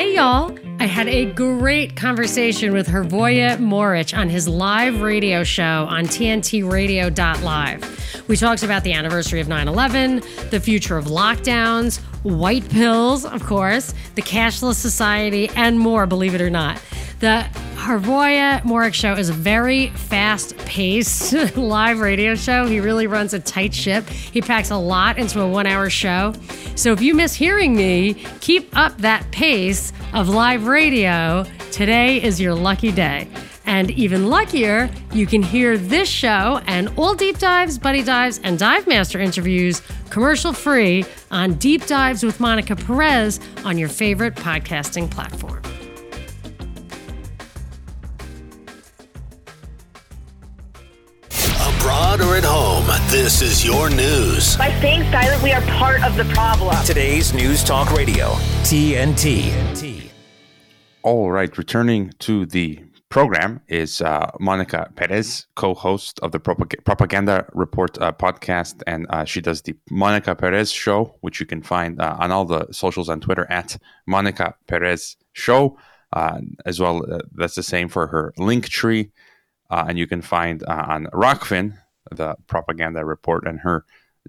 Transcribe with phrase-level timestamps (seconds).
[0.00, 0.56] Hey, y'all.
[0.78, 8.24] I had a great conversation with Hrvoje Morić on his live radio show on TNTRadio.live.
[8.26, 13.44] We talked about the anniversary of 9 11, the future of lockdowns, white pills, of
[13.44, 16.80] course, the cashless society, and more, believe it or not.
[17.20, 17.46] The
[17.76, 22.66] Hrvoje Morić show is a very fast paced live radio show.
[22.66, 24.08] He really runs a tight ship.
[24.08, 26.34] He packs a lot into a one hour show.
[26.76, 31.44] So if you miss hearing me, keep up that pace of live radio.
[31.72, 33.28] Today is your lucky day.
[33.70, 38.58] And even luckier, you can hear this show and all deep dives, buddy dives, and
[38.58, 45.08] dive master interviews commercial free on Deep Dives with Monica Perez on your favorite podcasting
[45.08, 45.62] platform.
[51.62, 54.56] Abroad or at home, this is your news.
[54.56, 56.74] By staying silent, we are part of the problem.
[56.84, 58.30] Today's News Talk Radio,
[58.64, 60.10] TNT.
[61.04, 67.44] All right, returning to the program is uh, Monica Perez, co-host of the Propag- Propaganda
[67.52, 72.00] Report uh, podcast, and uh, she does the Monica Perez Show, which you can find
[72.00, 75.76] uh, on all the socials on Twitter at Monica Perez Show,
[76.12, 77.04] uh, as well.
[77.12, 79.10] Uh, that's the same for her link tree,
[79.70, 81.76] and you can find on Rokfin
[82.12, 83.84] the Propaganda Report and her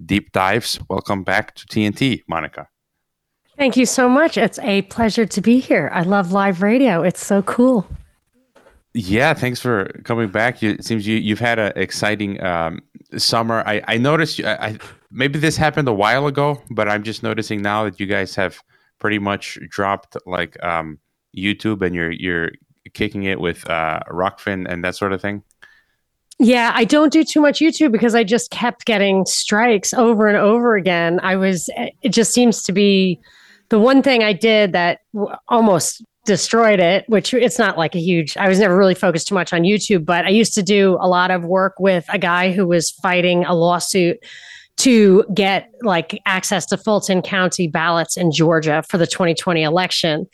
[0.05, 0.79] deep dives.
[0.89, 2.67] Welcome back to TNT, Monica.
[3.57, 4.37] Thank you so much.
[4.37, 5.91] It's a pleasure to be here.
[5.93, 7.03] I love live radio.
[7.03, 7.87] It's so cool.
[8.93, 10.61] Yeah, thanks for coming back.
[10.61, 12.81] You, it seems you you've had an exciting um,
[13.17, 13.63] summer.
[13.65, 14.39] I I noticed.
[14.39, 14.77] You, I, I
[15.09, 18.61] maybe this happened a while ago, but I'm just noticing now that you guys have
[18.99, 20.99] pretty much dropped like um,
[21.35, 22.51] YouTube and you're you're
[22.93, 25.43] kicking it with uh, Rokfin and that sort of thing.
[26.43, 30.37] Yeah, I don't do too much YouTube because I just kept getting strikes over and
[30.37, 31.19] over again.
[31.21, 31.69] I was,
[32.01, 33.19] it just seems to be
[33.69, 35.01] the one thing I did that
[35.47, 39.35] almost destroyed it, which it's not like a huge, I was never really focused too
[39.35, 42.51] much on YouTube, but I used to do a lot of work with a guy
[42.51, 44.17] who was fighting a lawsuit
[44.77, 50.27] to get like access to Fulton County ballots in Georgia for the 2020 election.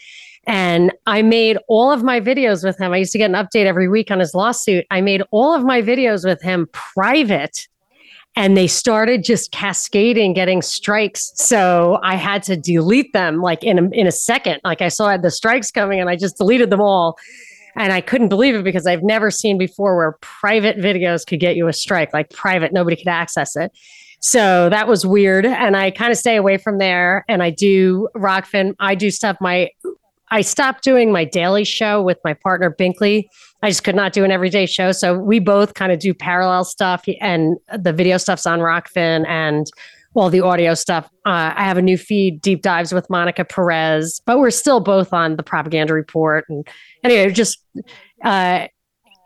[0.45, 2.93] And I made all of my videos with him.
[2.93, 4.85] I used to get an update every week on his lawsuit.
[4.91, 7.67] I made all of my videos with him private
[8.37, 11.31] and they started just cascading getting strikes.
[11.35, 14.61] So i had to delete them like in a, in a second.
[14.63, 17.17] Like i saw the strikes coming and i just deleted them all.
[17.75, 21.57] And i couldn't believe it because i've never seen before where private videos could get
[21.57, 23.71] you a strike like private nobody could access it.
[24.19, 25.45] So that was weird.
[25.45, 27.25] And i kind of stay away from there.
[27.27, 29.69] And i do Rokfin i do stuff my
[30.31, 33.25] i stopped doing my daily show with my partner binkley
[33.63, 34.91] I just could not do an everyday show.
[34.91, 39.65] So we both kind of do parallel stuff, and the video stuff's on Rokfin, and
[40.13, 41.05] all the audio stuff.
[41.25, 45.13] Uh, I have a new feed, Deep Dives with Monica Perez, but we're still both
[45.13, 46.45] on the Propaganda Report.
[46.49, 46.67] And
[47.03, 47.59] anyway, just
[48.23, 48.67] uh,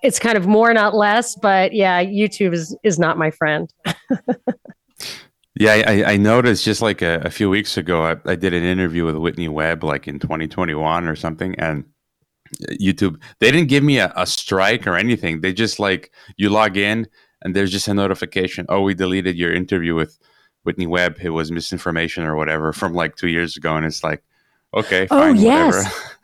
[0.04, 1.36] it's kind of more, not less.
[1.36, 3.72] But yeah, YouTube is is not my friend.
[5.60, 8.64] Yeah, I, I, noticed just like a, a few weeks ago, I, I, did an
[8.64, 11.84] interview with Whitney Webb, like in 2021 or something, and
[12.70, 13.22] uh, YouTube.
[13.40, 15.42] They didn't give me a, a strike or anything.
[15.42, 17.06] They just like you log in
[17.42, 18.66] and there's just a notification.
[18.70, 20.18] Oh, we deleted your interview with
[20.64, 21.18] Whitney Webb.
[21.22, 23.76] It was misinformation or whatever from like two years ago.
[23.76, 24.24] And it's like,
[24.74, 25.76] okay, oh, fine, oh, yes.
[25.76, 25.96] whatever.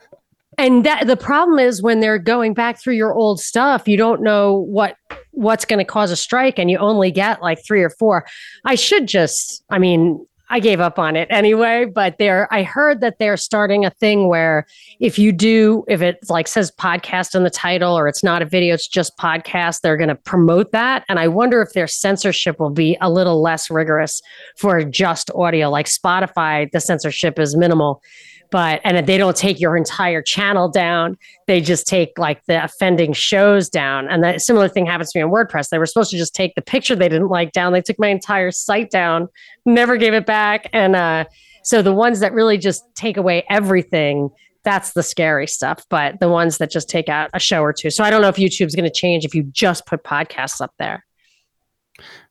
[0.57, 4.21] and that the problem is when they're going back through your old stuff, you don't
[4.21, 4.95] know what
[5.31, 8.25] what's going to cause a strike and you only get like three or four.
[8.65, 13.01] I should just, I mean, I gave up on it anyway, but there I heard
[13.01, 14.65] that they're starting a thing where
[14.99, 18.45] if you do if it like says podcast in the title or it's not a
[18.45, 21.03] video it's just podcast they're going to promote that.
[21.09, 24.21] And I wonder if their censorship will be a little less rigorous
[24.55, 25.69] for just audio.
[25.69, 28.01] Like Spotify the censorship is minimal
[28.51, 31.17] but and they don't take your entire channel down.
[31.47, 34.07] They just take like the offending shows down.
[34.07, 35.69] And that similar thing happens to me on wordpress.
[35.69, 37.73] They were supposed to just take the picture they didn't like down.
[37.73, 39.29] They took my entire site down
[39.67, 40.69] never gave it back.
[40.73, 41.25] And uh,
[41.63, 44.29] so the ones that really just take away everything
[44.63, 45.85] that's the scary stuff.
[45.89, 47.89] But the ones that just take out a show or two.
[47.89, 50.73] So i don't know if youtube's going to change if you just put podcasts up
[50.77, 51.05] there.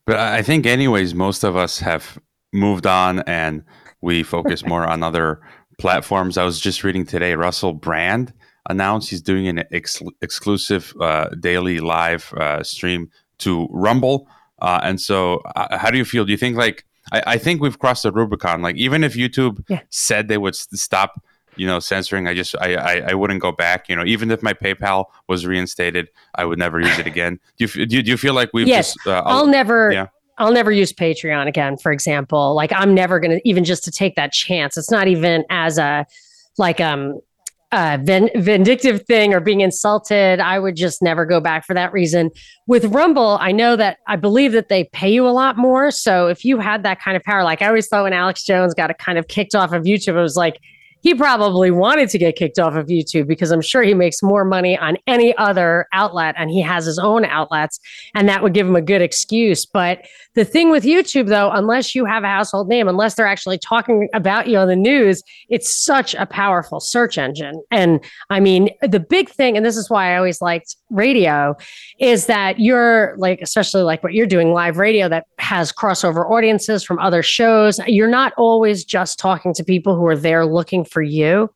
[0.04, 2.18] But i think anyways most of us have
[2.52, 3.62] moved on and
[4.02, 5.40] we focus more on other
[5.78, 6.38] platforms.
[6.38, 8.32] I was just reading today, Russell Brand
[8.68, 14.28] announced he's doing an ex- exclusive uh, daily live uh, stream to Rumble.
[14.60, 16.24] Uh, and so, uh, how do you feel?
[16.24, 18.62] Do you think like I, I, think we've crossed the Rubicon?
[18.62, 19.80] Like even if YouTube yeah.
[19.90, 21.22] said they would stop,
[21.56, 23.88] you know, censoring, I just I, I, I wouldn't go back.
[23.88, 27.38] You know, even if my PayPal was reinstated, I would never use it again.
[27.58, 28.94] Do you do you, do you feel like we've yes?
[28.94, 29.92] Just, uh, I'll, I'll never.
[29.92, 30.06] Yeah.
[30.38, 32.54] I'll never use Patreon again, for example.
[32.54, 34.76] Like I'm never going to even just to take that chance.
[34.76, 36.06] It's not even as a
[36.58, 37.20] like um
[37.72, 40.40] vindictive thing or being insulted.
[40.40, 42.30] I would just never go back for that reason.
[42.66, 45.90] With Rumble, I know that I believe that they pay you a lot more.
[45.90, 48.72] So if you had that kind of power, like I always thought when Alex Jones
[48.72, 50.58] got it kind of kicked off of YouTube, it was like,
[51.02, 54.44] he probably wanted to get kicked off of YouTube because I'm sure he makes more
[54.44, 57.78] money on any other outlet and he has his own outlets
[58.14, 59.66] and that would give him a good excuse.
[59.66, 60.06] But
[60.36, 64.08] the thing with YouTube, though, unless you have a household name, unless they're actually talking
[64.12, 67.62] about you on the news, it's such a powerful search engine.
[67.70, 71.56] And I mean, the big thing, and this is why I always liked radio,
[71.98, 76.84] is that you're like, especially like what you're doing live radio that has crossover audiences
[76.84, 77.80] from other shows.
[77.86, 81.50] You're not always just talking to people who are there looking for you.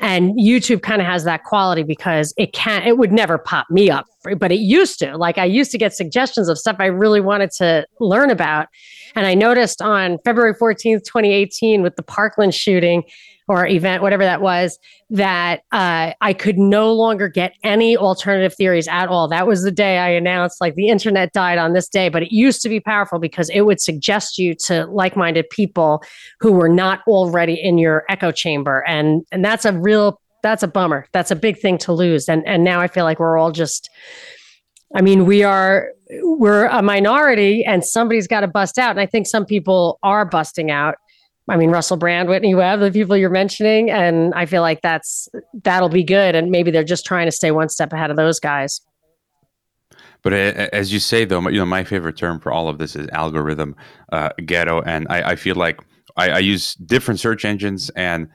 [0.00, 3.90] And YouTube kind of has that quality because it can't, it would never pop me
[3.90, 4.06] up,
[4.38, 5.16] but it used to.
[5.16, 8.68] Like I used to get suggestions of stuff I really wanted to learn about.
[9.14, 13.04] And I noticed on February 14th, 2018, with the Parkland shooting,
[13.46, 14.78] or event, whatever that was,
[15.10, 19.28] that uh, I could no longer get any alternative theories at all.
[19.28, 22.32] That was the day I announced like the internet died on this day, but it
[22.32, 26.02] used to be powerful because it would suggest you to like-minded people
[26.40, 30.68] who were not already in your echo chamber, and and that's a real that's a
[30.68, 31.06] bummer.
[31.12, 32.28] That's a big thing to lose.
[32.28, 33.90] And and now I feel like we're all just.
[34.94, 35.90] I mean, we are
[36.22, 38.90] we're a minority, and somebody's got to bust out.
[38.90, 40.96] And I think some people are busting out
[41.48, 43.90] I mean, Russell Brand, Whitney Webb, the people you're mentioning.
[43.90, 45.28] And I feel like that's
[45.62, 46.34] that'll be good.
[46.34, 48.80] And maybe they're just trying to stay one step ahead of those guys.
[50.22, 53.06] But as you say, though, you know, my favorite term for all of this is
[53.12, 53.76] algorithm
[54.10, 55.78] uh, ghetto, and I, I feel like
[56.16, 58.28] I, I, use different search engines, and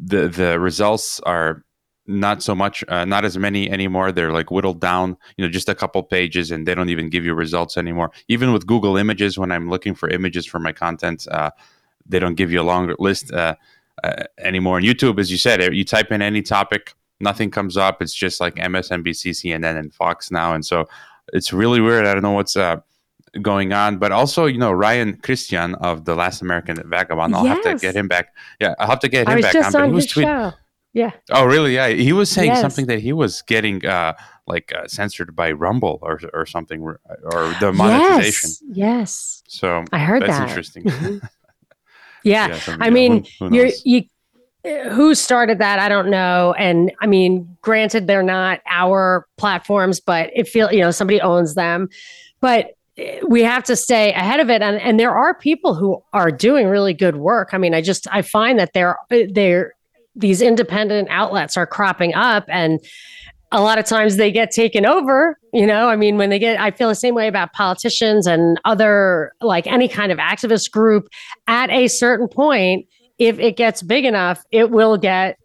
[0.00, 1.64] the the results are
[2.06, 4.12] not so much, uh, not as many anymore.
[4.12, 7.24] They're like whittled down, you know, just a couple pages, and they don't even give
[7.24, 8.10] you results anymore.
[8.28, 11.50] Even with Google Images, when I'm looking for images for my content, uh,
[12.06, 13.54] they don't give you a longer list uh,
[14.02, 14.76] uh, anymore.
[14.76, 18.02] On YouTube, as you said, you type in any topic, nothing comes up.
[18.02, 20.86] It's just like MSNBC, CNN, and Fox now, and so
[21.32, 22.06] it's really weird.
[22.06, 22.80] I don't know what's uh,
[23.40, 27.34] going on, but also you know Ryan Christian of the Last American Vagabond.
[27.34, 27.64] I'll yes.
[27.64, 28.34] have to get him back.
[28.60, 29.74] Yeah, I'll have to get him back on.
[29.74, 30.54] on he was tweeting.
[30.94, 31.10] Yeah.
[31.30, 31.74] Oh, really?
[31.74, 31.88] Yeah.
[31.88, 32.60] He was saying yes.
[32.60, 34.14] something that he was getting uh,
[34.46, 37.00] like uh, censored by Rumble or or something, or,
[37.60, 38.50] the monetization.
[38.68, 38.76] Yes.
[38.76, 39.42] yes.
[39.48, 40.48] So I heard that's that.
[40.48, 40.84] interesting.
[40.84, 41.26] Mm-hmm.
[42.26, 42.58] Yeah.
[42.66, 44.04] yeah I mean, who, who you're, you,
[44.64, 45.78] who started that?
[45.78, 46.54] I don't know.
[46.58, 51.54] And I mean, granted, they're not our platforms, but it feel, you know, somebody owns
[51.54, 51.90] them,
[52.40, 54.62] but eh, we have to stay ahead of it.
[54.62, 57.50] And, and there are people who are doing really good work.
[57.52, 59.74] I mean, I just, I find that they're, eh, they're,
[60.16, 62.80] these independent outlets are cropping up and
[63.52, 65.88] a lot of times they get taken over you know?
[65.88, 69.66] I mean when they get i feel the same way about politicians and other like
[69.66, 71.08] any kind of activist group.
[71.46, 72.86] At a certain point
[73.18, 75.38] if it gets big enough it will get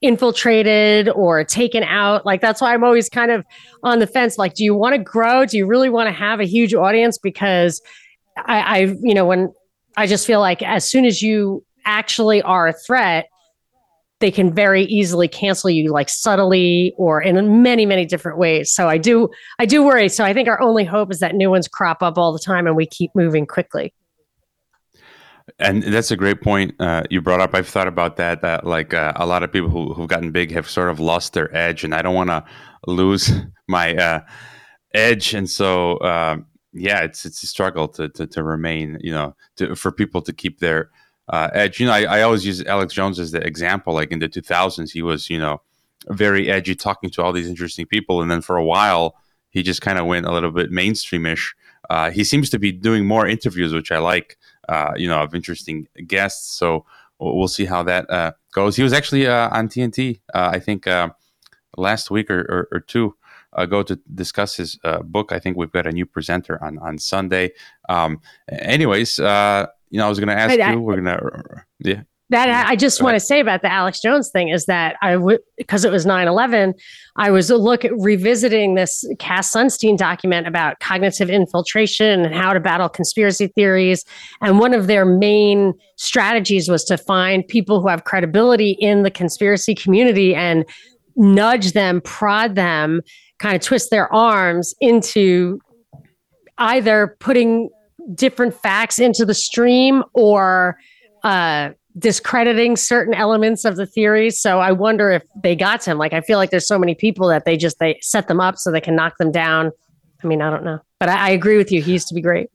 [0.00, 2.26] infiltrated or taken out.
[2.26, 3.44] Like that's why i'm always kind of
[3.82, 5.44] on the fence like do you want to grow?
[5.46, 7.18] Do you really want to have a huge audience?
[7.18, 7.80] Because
[8.36, 9.52] i i you know when
[9.96, 13.26] i just feel like as soon as you actually are a threat
[14.24, 18.72] they can very easily cancel you like subtly or in many many different ways.
[18.72, 19.28] So i do
[19.58, 20.08] i do worry.
[20.08, 22.66] So i think our only hope is that new ones crop up all the time
[22.66, 23.92] and we keep moving quickly.
[25.58, 27.54] And that's a great point uh, you brought up.
[27.54, 30.50] I've thought about that that like uh, a lot of people who, who've gotten big
[30.52, 32.42] have sort of lost their edge and i don't want to
[32.86, 33.30] lose
[33.68, 34.20] my uh,
[34.94, 35.34] edge.
[35.34, 39.76] And so um, yeah it's it's a struggle to, to, to remain you know to,
[39.76, 40.90] for people to keep their
[41.28, 41.80] uh, edge.
[41.80, 43.94] You know, I, I always use Alex Jones as the example.
[43.94, 45.60] Like in the 2000s, he was, you know,
[46.08, 49.16] very edgy, talking to all these interesting people, and then for a while,
[49.50, 51.54] he just kind of went a little bit mainstreamish.
[51.88, 54.36] Uh, he seems to be doing more interviews, which I like.
[54.68, 56.56] Uh, you know, of interesting guests.
[56.56, 56.86] So
[57.18, 58.76] we'll see how that uh, goes.
[58.76, 61.10] He was actually uh, on TNT, uh, I think, uh,
[61.76, 63.14] last week or, or, or two
[63.52, 65.32] ago to discuss his book.
[65.32, 67.52] I think we've got a new presenter on on Sunday.
[67.88, 69.16] Um, anyways,
[69.94, 70.80] you know, I was going to ask I, you.
[70.80, 72.02] We're going to, yeah.
[72.30, 75.38] that I just want to say about the Alex Jones thing is that I would
[75.56, 76.74] because it was 9-11,
[77.14, 82.52] I was a look at revisiting this Cass Sunstein document about cognitive infiltration and how
[82.52, 84.04] to battle conspiracy theories.
[84.40, 89.12] And one of their main strategies was to find people who have credibility in the
[89.12, 90.64] conspiracy community and
[91.14, 93.00] nudge them, prod them,
[93.38, 95.60] kind of twist their arms into
[96.58, 97.70] either putting
[98.14, 100.78] different facts into the stream or
[101.22, 104.40] uh, discrediting certain elements of the theories.
[104.40, 105.98] So I wonder if they got to him.
[105.98, 108.58] Like I feel like there's so many people that they just they set them up
[108.58, 109.70] so they can knock them down.
[110.22, 111.82] I mean, I don't know, but I, I agree with you.
[111.82, 112.48] He used to be great.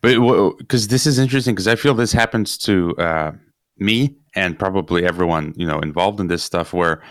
[0.00, 0.16] But
[0.58, 3.32] because this is interesting, because I feel this happens to uh,
[3.76, 7.02] me and probably everyone you know involved in this stuff, where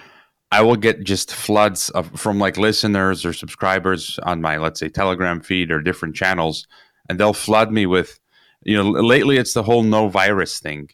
[0.52, 4.90] I will get just floods of from like listeners or subscribers on my let's say
[4.90, 6.66] Telegram feed or different channels,
[7.10, 8.20] and they'll flood me with
[8.66, 10.90] you know, lately it's the whole no virus thing,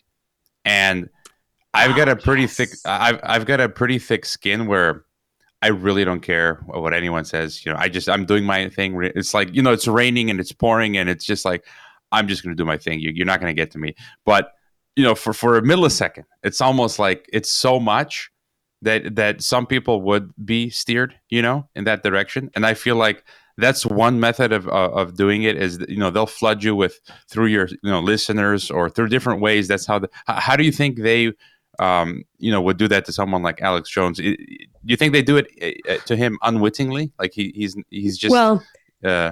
[0.65, 1.09] and
[1.73, 2.57] I've got a oh, pretty yes.
[2.57, 2.69] thick.
[2.85, 5.05] I've I've got a pretty thick skin where
[5.61, 7.65] I really don't care what anyone says.
[7.65, 9.01] You know, I just I'm doing my thing.
[9.15, 11.65] It's like you know, it's raining and it's pouring, and it's just like
[12.11, 12.99] I'm just going to do my thing.
[12.99, 13.95] You, you're not going to get to me.
[14.25, 14.51] But
[14.97, 18.31] you know, for for a millisecond, it's almost like it's so much
[18.81, 22.51] that that some people would be steered, you know, in that direction.
[22.53, 23.23] And I feel like
[23.57, 26.99] that's one method of uh, of doing it is you know they'll flood you with
[27.29, 29.67] through your you know listeners or through different ways.
[29.67, 31.33] That's how the, how do you think they
[31.79, 34.17] um, you know would do that to someone like Alex Jones?
[34.17, 34.35] Do
[34.83, 37.11] you think they do it uh, uh, to him unwittingly?
[37.19, 38.63] Like he, he's he's just well
[39.03, 39.31] uh,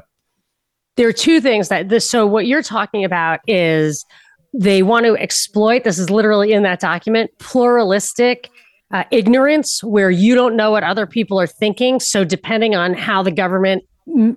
[0.95, 4.05] there are two things that this so what you're talking about is
[4.53, 8.49] they want to exploit this is literally in that document pluralistic
[8.91, 11.99] uh, ignorance where you don't know what other people are thinking.
[11.99, 13.83] So, depending on how the government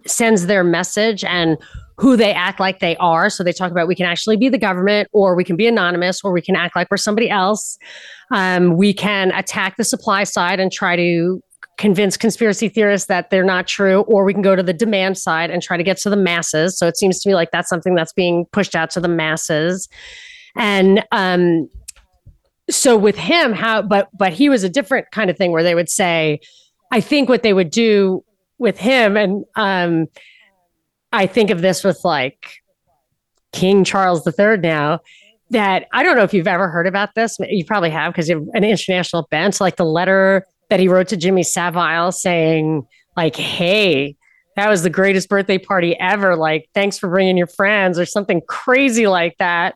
[0.06, 1.56] sends their message and
[1.98, 3.30] who they act like they are.
[3.30, 6.20] So they talk about we can actually be the government, or we can be anonymous,
[6.24, 7.78] or we can act like we're somebody else.
[8.32, 11.42] Um, we can attack the supply side and try to
[11.78, 15.50] convince conspiracy theorists that they're not true, or we can go to the demand side
[15.50, 16.78] and try to get to the masses.
[16.78, 19.88] So it seems to me like that's something that's being pushed out to the masses.
[20.56, 21.68] And um,
[22.70, 25.74] so with him, how but but he was a different kind of thing where they
[25.74, 26.40] would say,
[26.90, 28.24] I think what they would do
[28.62, 30.06] with him and um
[31.12, 32.62] I think of this with like
[33.52, 35.00] King Charles III now
[35.50, 37.36] that I don't know if you've ever heard about this.
[37.38, 41.08] You probably have because you have an international bench, like the letter that he wrote
[41.08, 44.16] to Jimmy Savile saying, like, hey,
[44.56, 46.36] that was the greatest birthday party ever.
[46.36, 49.74] Like, thanks for bringing your friends or something crazy like that.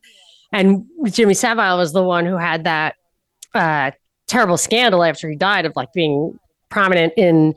[0.52, 2.94] And Jimmy Savile was the one who had that
[3.54, 3.90] uh,
[4.26, 6.38] terrible scandal after he died of like being
[6.70, 7.54] prominent in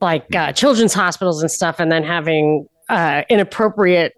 [0.00, 4.14] like uh, children's hospitals and stuff, and then having uh, inappropriate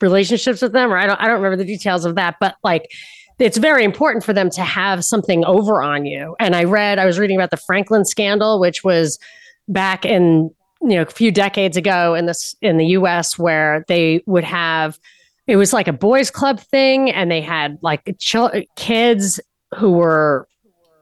[0.00, 0.92] relationships with them.
[0.92, 2.90] Or I don't, I don't remember the details of that, but like
[3.38, 6.36] it's very important for them to have something over on you.
[6.38, 9.18] And I read, I was reading about the Franklin scandal, which was
[9.68, 10.50] back in
[10.82, 13.38] you know a few decades ago in this in the U.S.
[13.38, 14.98] where they would have
[15.46, 19.40] it was like a boys club thing, and they had like ch- kids
[19.76, 20.48] who were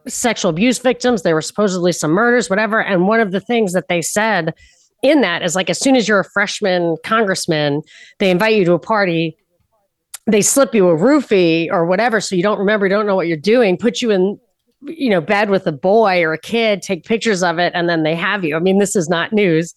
[0.09, 1.23] sexual abuse victims.
[1.23, 2.83] There were supposedly some murders, whatever.
[2.83, 4.55] And one of the things that they said
[5.03, 7.83] in that is like, as soon as you're a freshman congressman,
[8.19, 9.37] they invite you to a party,
[10.27, 12.21] they slip you a roofie or whatever.
[12.21, 14.39] So you don't remember, you don't know what you're doing, put you in,
[14.83, 18.03] you know, bed with a boy or a kid, take pictures of it, and then
[18.03, 18.57] they have you.
[18.57, 19.75] I mean, this is not news.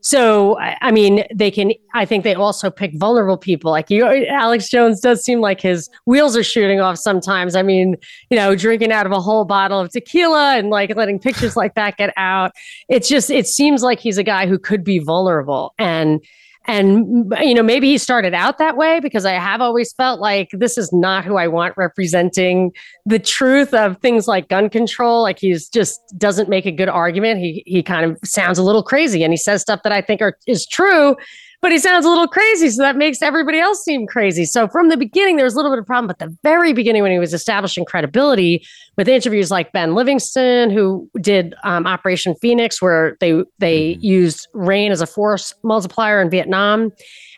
[0.00, 3.70] So, I mean, they can, I think they also pick vulnerable people.
[3.70, 7.56] Like you, Alex Jones does seem like his wheels are shooting off sometimes.
[7.56, 7.96] I mean,
[8.30, 11.74] you know, drinking out of a whole bottle of tequila and like letting pictures like
[11.74, 12.52] that get out.
[12.88, 15.74] It's just, it seems like he's a guy who could be vulnerable.
[15.78, 16.20] And,
[16.64, 20.50] and, you know, maybe he started out that way because I have always felt like
[20.52, 22.72] this is not who I want representing
[23.06, 25.22] the truth of things like gun control.
[25.22, 27.40] Like he's just doesn't make a good argument.
[27.40, 30.20] He, he kind of sounds a little crazy and he says stuff that I think
[30.20, 31.16] are, is true
[31.60, 32.70] but he sounds a little crazy.
[32.70, 34.44] So that makes everybody else seem crazy.
[34.44, 36.06] So from the beginning, there was a little bit of problem.
[36.06, 38.64] But the very beginning, when he was establishing credibility
[38.98, 44.04] with interviews like Ben Livingston, who did um, Operation Phoenix, where they they mm-hmm.
[44.04, 46.90] used rain as a force multiplier in Vietnam,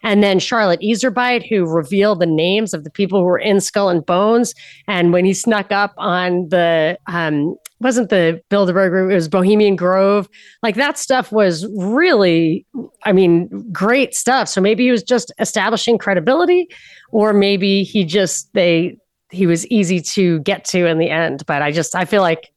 [0.02, 3.90] and then Charlotte Iserbyt, who revealed the names of the people who were in Skull
[3.90, 4.55] and Bones,
[4.88, 9.76] and when he snuck up on the um, wasn't the Bilderberg, Group, it was Bohemian
[9.76, 10.29] Grove.
[10.62, 12.67] Like that stuff was really,
[13.05, 14.49] I mean, great stuff.
[14.49, 16.69] So maybe he was just establishing credibility,
[17.11, 18.99] or maybe he just, they,
[19.31, 21.45] he was easy to get to in the end.
[21.47, 22.53] But I just, I feel like,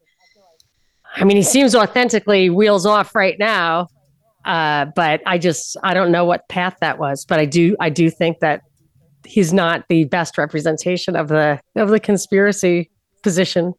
[1.16, 3.88] I mean, he seems authentically wheels off right now.
[4.46, 7.26] Uh, but I just, I don't know what path that was.
[7.26, 8.62] But I do, I do think that
[9.26, 12.90] he's not the best representation of the of the conspiracy
[13.22, 13.74] position.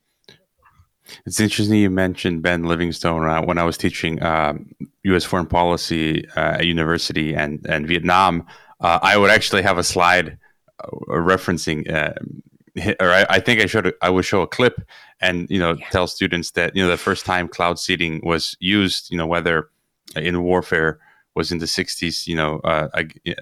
[1.27, 5.25] It's interesting you mentioned Ben Livingston uh, when I was teaching um, U.S.
[5.25, 8.47] foreign policy uh, at university and and Vietnam.
[8.81, 10.39] Uh, I would actually have a slide
[10.83, 12.15] uh, referencing, uh,
[13.01, 14.81] or I, I, think I showed I would show a clip
[15.21, 15.89] and you know yeah.
[15.91, 19.71] tell students that you know the first time cloud seeding was used, you know whether
[20.17, 20.99] in warfare
[21.35, 22.89] was in the 60s, you know, uh,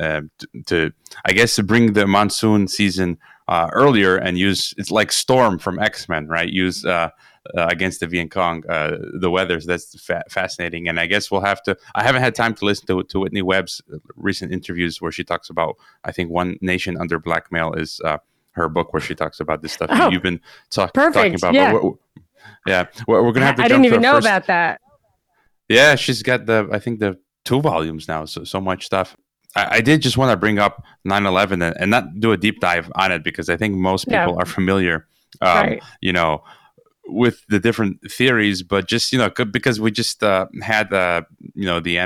[0.01, 0.23] uh,
[0.67, 0.93] to
[1.25, 5.79] I guess to bring the monsoon season uh, earlier and use it's like Storm from
[5.79, 6.49] X Men, right?
[6.49, 7.11] Use uh,
[7.57, 9.61] uh, against the Viet Cong, uh, the weather.
[9.61, 11.77] So that's fa- fascinating, and I guess we'll have to.
[11.95, 13.83] I haven't had time to listen to, to Whitney Webb's
[14.15, 15.77] recent interviews where she talks about.
[16.05, 18.01] I think one nation under blackmail is
[18.53, 20.41] her book where she talks about this stuff oh, you've been
[20.71, 21.55] talk- talking about.
[21.55, 21.93] Yeah, we're,
[22.67, 23.63] yeah, we're, we're, gonna have to.
[23.63, 24.27] I didn't even know first.
[24.27, 24.81] about that.
[25.69, 26.69] Yeah, she's got the.
[26.71, 28.25] I think the two volumes now.
[28.25, 29.17] So so much stuff.
[29.57, 32.61] I, I did just want to bring up 9/11 and, and, not do a deep
[32.61, 35.07] dive on it because I think most people are familiar.
[35.41, 35.83] Um, right.
[36.01, 36.43] You know,
[37.07, 41.65] with the different theories, but just you know because we just uh, had the you
[41.65, 41.99] know the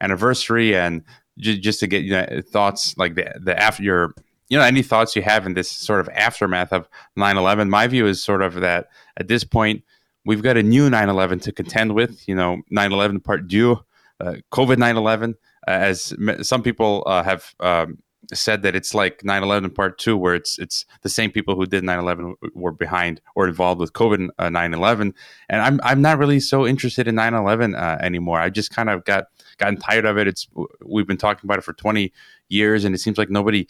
[0.00, 1.02] anniversary and
[1.38, 4.14] j- just to get you know thoughts like the the after your
[4.50, 6.88] you know any thoughts you have in this sort of aftermath of
[7.18, 9.82] 9-11 my view is sort of that at this point
[10.26, 13.78] we've got a new 9-11 to contend with you know 9-11 part deux
[14.20, 15.34] uh, COVID 9 11,
[15.66, 17.98] uh, as some people uh, have um,
[18.32, 21.82] said that it's like 9-11 part two where it's it's the same people who did
[21.82, 25.14] 9-11 were behind or involved with covid 9-11
[25.48, 28.38] and i'm i'm not really so interested in 9-11 uh, anymore.
[28.38, 29.24] I just kind of got
[29.58, 30.28] gotten tired of it.
[30.28, 30.48] It's
[30.84, 32.12] we've been talking about it for 20
[32.48, 33.66] years and it seems like nobody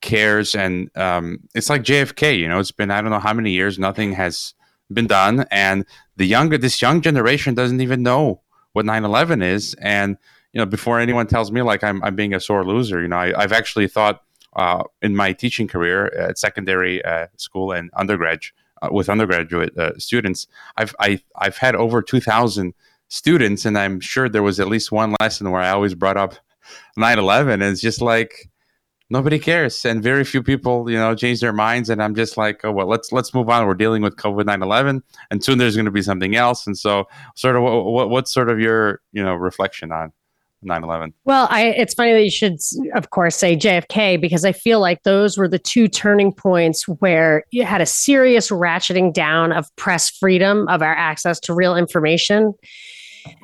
[0.00, 3.50] cares and um, it's like jfk you know it's been i don't know how many
[3.50, 4.54] years nothing has
[4.92, 5.46] been done.
[5.50, 5.84] And
[6.16, 9.74] the younger this young generation doesn't even know what 9-11 is.
[9.74, 10.16] And
[10.52, 13.18] you know before anyone tells me like i'm, I'm being a sore loser you know
[13.18, 14.22] I, have actually thought
[14.56, 18.40] uh, in my teaching career at secondary uh, school and undergrad
[18.80, 20.46] uh, with undergraduate uh, students
[20.78, 22.72] i've I, i've had over 2000
[23.08, 23.66] students.
[23.66, 26.36] And i'm sure there was at least one lesson where i always brought up
[26.98, 28.48] 9-11 and it's just like
[29.10, 32.64] nobody cares and very few people you know change their minds and i'm just like
[32.64, 33.66] oh well let's let's move on.
[33.66, 36.66] We're dealing with covid 9-11 and soon there's going to be something else.
[36.66, 40.12] And so sort of what, what, what's sort of your you know reflection on
[40.64, 42.58] 9-11 well i it's funny that you should
[42.96, 47.44] of course say jfk because i feel like those were the two turning points where
[47.52, 52.54] you had a serious ratcheting down of press freedom of our access to real information.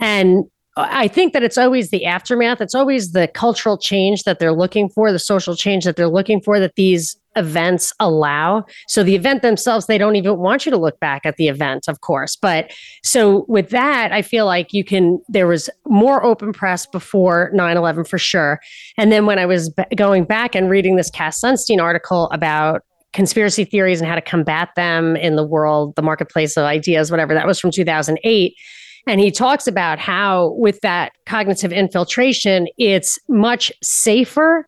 [0.01, 0.45] And
[0.77, 2.61] I think that it's always the aftermath.
[2.61, 6.41] It's always the cultural change that they're looking for, the social change that they're looking
[6.41, 8.65] for that these events allow.
[8.89, 11.85] So the event themselves, they don't even want you to look back at the event,
[11.87, 12.37] of course.
[12.37, 12.73] But
[13.05, 17.77] so with that, I feel like you can, there was more open press before 9
[17.77, 18.61] 11 for sure.
[18.97, 22.83] And then when I was b- going back and reading this Cass Sunstein article about
[23.13, 27.33] conspiracy theories and how to combat them in the world, the marketplace of ideas, whatever,
[27.33, 28.55] that was from 2008
[29.07, 34.67] and he talks about how, with that cognitive infiltration, it's much safer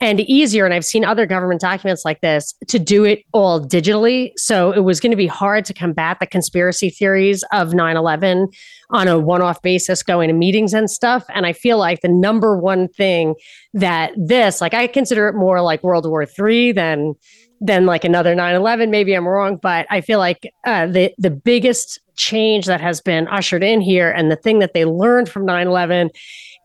[0.00, 0.64] and easier.
[0.64, 4.30] And I've seen other government documents like this to do it all digitally.
[4.36, 8.48] So it was going to be hard to combat the conspiracy theories of 9 11
[8.90, 11.24] on a one off basis, going to meetings and stuff.
[11.34, 13.34] And I feel like the number one thing
[13.72, 17.14] that this, like, I consider it more like World War III than
[17.60, 22.00] than like another 9-11 maybe i'm wrong but i feel like uh, the the biggest
[22.16, 26.10] change that has been ushered in here and the thing that they learned from 9-11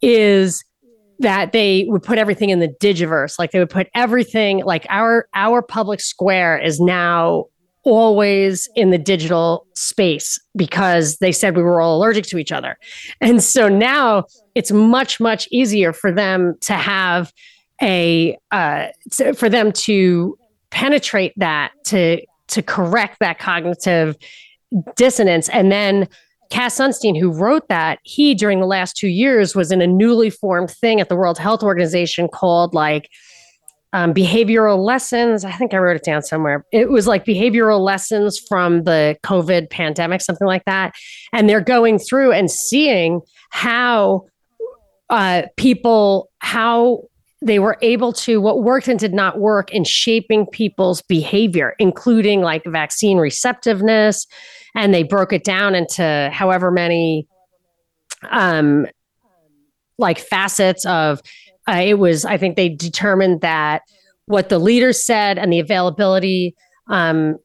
[0.01, 0.63] is
[1.21, 3.39] that they would put everything in the digiverse.
[3.39, 7.45] Like they would put everything like our our public square is now
[7.83, 12.77] always in the digital space because they said we were all allergic to each other.
[13.21, 14.25] And so now
[14.55, 17.31] it's much much easier for them to have
[17.81, 18.87] a uh,
[19.35, 20.37] for them to
[20.71, 24.17] penetrate that to to correct that cognitive
[24.95, 26.07] dissonance and then
[26.51, 30.29] Cass Sunstein, who wrote that, he during the last two years was in a newly
[30.29, 33.09] formed thing at the World Health Organization called like
[33.93, 35.43] um, behavioral lessons.
[35.45, 36.65] I think I wrote it down somewhere.
[36.71, 40.93] It was like behavioral lessons from the COVID pandemic, something like that.
[41.33, 44.25] And they're going through and seeing how
[45.09, 47.03] uh, people, how
[47.41, 52.41] they were able to what worked and did not work in shaping people's behavior including
[52.41, 54.27] like vaccine receptiveness
[54.75, 57.27] and they broke it down into however many
[58.29, 58.85] um
[59.97, 61.21] like facets of
[61.67, 63.81] uh, it was i think they determined that
[64.25, 66.55] what the leaders said and the availability
[66.89, 67.37] um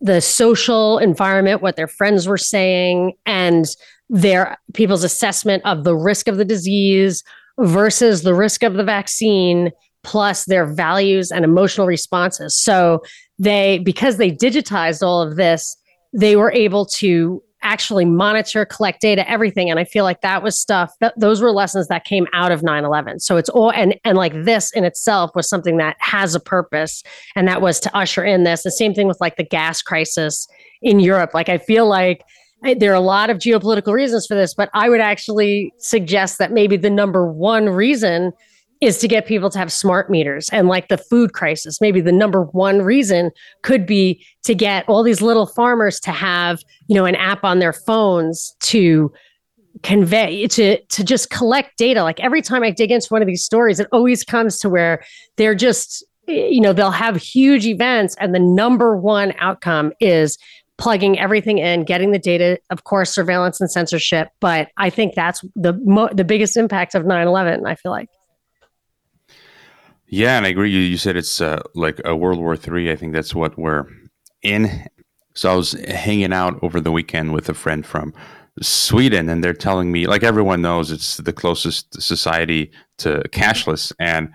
[0.00, 3.76] the social environment what their friends were saying and
[4.08, 7.22] their people's assessment of the risk of the disease
[7.58, 9.70] versus the risk of the vaccine
[10.02, 12.56] plus their values and emotional responses.
[12.56, 13.02] So
[13.38, 15.76] they, because they digitized all of this,
[16.12, 19.70] they were able to actually monitor, collect data, everything.
[19.70, 22.62] And I feel like that was stuff that those were lessons that came out of
[22.62, 23.20] 9-11.
[23.20, 27.02] So it's all and and like this in itself was something that has a purpose.
[27.36, 28.62] And that was to usher in this.
[28.62, 30.48] The same thing with like the gas crisis
[30.80, 31.34] in Europe.
[31.34, 32.22] Like I feel like
[32.62, 36.52] there are a lot of geopolitical reasons for this, but I would actually suggest that
[36.52, 38.32] maybe the number one reason
[38.80, 41.80] is to get people to have smart meters and like the food crisis.
[41.80, 43.30] Maybe the number one reason
[43.62, 47.58] could be to get all these little farmers to have you know an app on
[47.58, 49.12] their phones to
[49.82, 52.02] convey to to just collect data.
[52.02, 55.02] Like every time i dig into one of these stories it always comes to where
[55.36, 60.38] they're just eh, you know they'll have huge events and the number one outcome is
[60.80, 65.44] plugging everything in getting the data of course surveillance and censorship but i think that's
[65.54, 68.08] the mo- the biggest impact of 9-11 i feel like
[70.10, 70.70] yeah, and I agree.
[70.70, 72.90] You, you said it's uh, like a World War Three.
[72.90, 73.86] I think that's what we're
[74.42, 74.88] in.
[75.34, 78.12] So I was hanging out over the weekend with a friend from
[78.60, 83.92] Sweden, and they're telling me, like everyone knows, it's the closest society to cashless.
[84.00, 84.32] And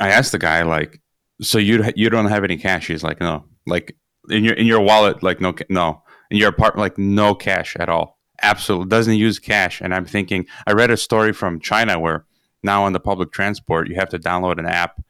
[0.00, 1.00] I asked the guy, like,
[1.40, 2.88] so you you don't have any cash?
[2.88, 3.96] He's like, no, like
[4.28, 6.02] in your in your wallet, like no no.
[6.30, 8.18] In your apartment, like no cash at all.
[8.40, 9.80] Absolutely doesn't use cash.
[9.82, 12.24] And I'm thinking, I read a story from China where
[12.62, 15.02] now on the public transport you have to download an app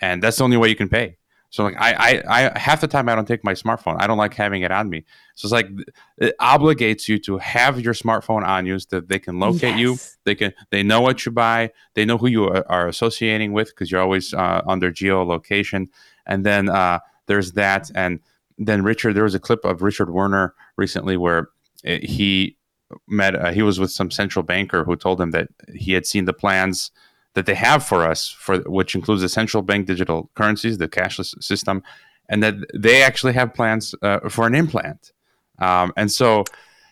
[0.00, 1.16] and that's the only way you can pay.
[1.50, 1.92] So like I,
[2.26, 3.96] I i half the time i don't take my smartphone.
[4.00, 5.04] I don't like having it on me.
[5.36, 5.68] So it's like
[6.18, 9.78] it obligates you to have your smartphone on you so that they can locate yes.
[9.78, 11.70] you they can they know what you buy.
[11.94, 15.90] They know who you are associating with because you're always uh, under geolocation.
[16.26, 17.88] And then uh, there's that.
[17.94, 18.18] And
[18.58, 21.48] then richard there was a clip of richard werner recently where
[21.82, 22.56] it, eh, he
[23.08, 26.24] met uh, he was with some central banker who told him that he had seen
[26.24, 26.90] the plans
[27.34, 31.34] that they have for us for which includes the central bank digital currencies the cashless
[31.42, 31.82] system
[32.28, 35.12] and that they actually have plans uh, for an implant.
[35.58, 36.44] Um, and so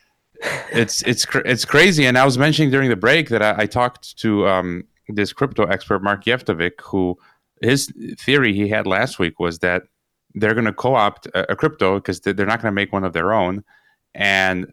[0.72, 2.06] it's it's it's crazy.
[2.06, 5.64] And i was mentioning during the break that i, I talked to um, this crypto
[5.64, 7.18] expert mark Jeftovic who
[7.60, 9.84] his theory he had last week was that
[10.34, 13.12] they're going to co-opt a, a crypto because they're not going to make one of
[13.12, 13.64] their own
[14.14, 14.72] and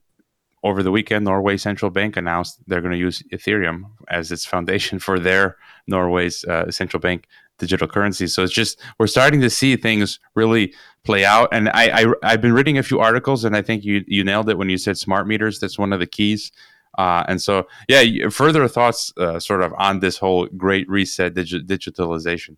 [0.64, 5.00] over the weekend, Norway Central Bank announced they're going to use Ethereum as its foundation
[5.08, 8.28] for their Norway's uh, central bank digital currency.
[8.28, 11.50] So it's just we're starting to see things really play out.
[11.52, 14.50] And I, I have been reading a few articles, and I think you you nailed
[14.50, 15.60] it when you said smart meters.
[15.60, 16.52] That's one of the keys.
[16.98, 21.66] Uh, and so, yeah, further thoughts, uh, sort of on this whole great reset digi-
[21.66, 22.58] digitalization.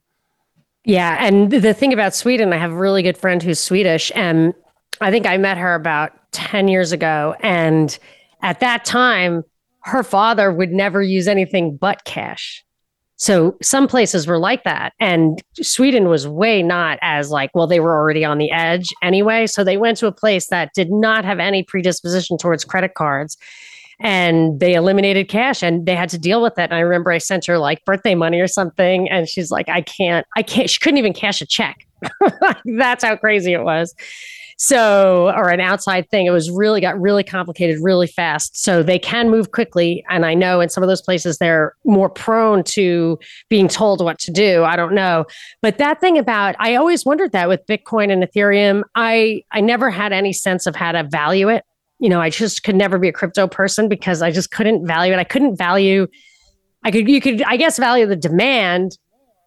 [0.84, 4.54] Yeah, and the thing about Sweden, I have a really good friend who's Swedish, and
[5.00, 7.36] I think I met her about 10 years ago.
[7.41, 7.98] And
[8.41, 9.44] at that time,
[9.82, 12.63] her father would never use anything but cash.
[13.15, 14.94] So some places were like that.
[15.00, 19.46] And Sweden was way not as like, well, they were already on the edge anyway.
[19.46, 23.38] So they went to a place that did not have any predisposition towards credit cards
[24.01, 26.71] and they eliminated cash and they had to deal with that.
[26.71, 29.09] And I remember I sent her like birthday money or something.
[29.09, 31.85] And she's like, I can't, I can't, she couldn't even cash a check.
[32.65, 33.93] That's how crazy it was.
[34.57, 36.27] So, or an outside thing.
[36.27, 38.63] It was really got really complicated really fast.
[38.63, 40.03] So they can move quickly.
[40.07, 43.17] And I know in some of those places they're more prone to
[43.49, 44.63] being told what to do.
[44.63, 45.25] I don't know.
[45.63, 49.89] But that thing about, I always wondered that with Bitcoin and Ethereum, I, I never
[49.89, 51.63] had any sense of how to value it.
[52.01, 55.13] You know, I just could never be a crypto person because I just couldn't value
[55.13, 55.19] it.
[55.19, 56.07] I couldn't value,
[56.83, 58.97] I could, you could, I guess, value the demand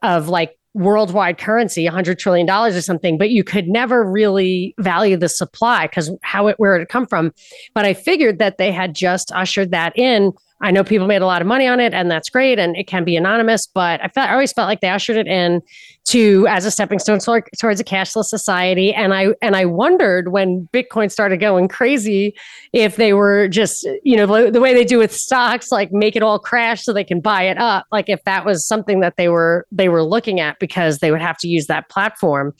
[0.02, 5.28] of like worldwide currency, $100 trillion or something, but you could never really value the
[5.28, 7.32] supply because how it, where it come from.
[7.74, 11.26] But I figured that they had just ushered that in I know people made a
[11.26, 13.66] lot of money on it, and that's great, and it can be anonymous.
[13.66, 15.60] But I felt I always felt like they ushered it in
[16.04, 18.92] to as a stepping stone toward, towards a cashless society.
[18.92, 22.36] And I and I wondered when Bitcoin started going crazy
[22.72, 26.22] if they were just you know the, way they do with stocks, like make it
[26.22, 27.86] all crash so they can buy it up.
[27.90, 31.22] Like if that was something that they were they were looking at because they would
[31.22, 32.54] have to use that platform.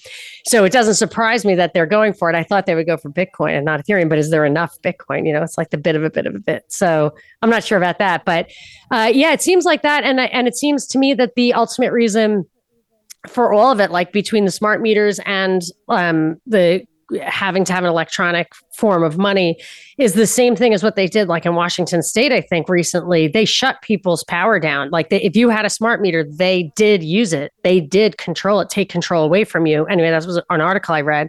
[0.46, 2.37] So it doesn't surprise me that they're going for it.
[2.37, 5.26] I thought they would go for Bitcoin and not Ethereum, but is there enough Bitcoin?
[5.26, 6.64] You know, it's like the bit of a bit of a bit.
[6.68, 8.50] So I'm not sure about that, but
[8.90, 11.92] uh, yeah, it seems like that, and and it seems to me that the ultimate
[11.92, 12.46] reason
[13.29, 16.87] for all of it, like between the smart meters and um, the
[17.22, 19.57] having to have an electronic form of money
[19.98, 23.29] is the same thing as what they did like in Washington state I think recently.
[23.29, 24.90] They shut people's power down.
[24.90, 27.53] Like they, if you had a smart meter they did use it.
[27.62, 29.85] They did control it take control away from you.
[29.87, 31.29] Anyway that was an article I read.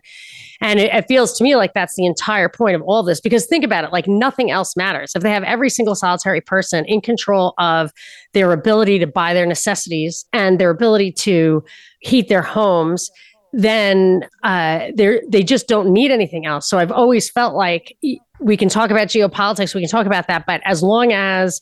[0.62, 3.46] And it, it feels to me like that's the entire point of all this because
[3.46, 5.12] think about it like nothing else matters.
[5.16, 7.92] If they have every single solitary person in control of
[8.34, 11.64] their ability to buy their necessities and their ability to
[12.00, 13.10] heat their homes
[13.56, 16.70] then uh, they they just don't need anything else.
[16.70, 17.98] So I've always felt like
[18.42, 21.62] we can talk about geopolitics, we can talk about that, but as long as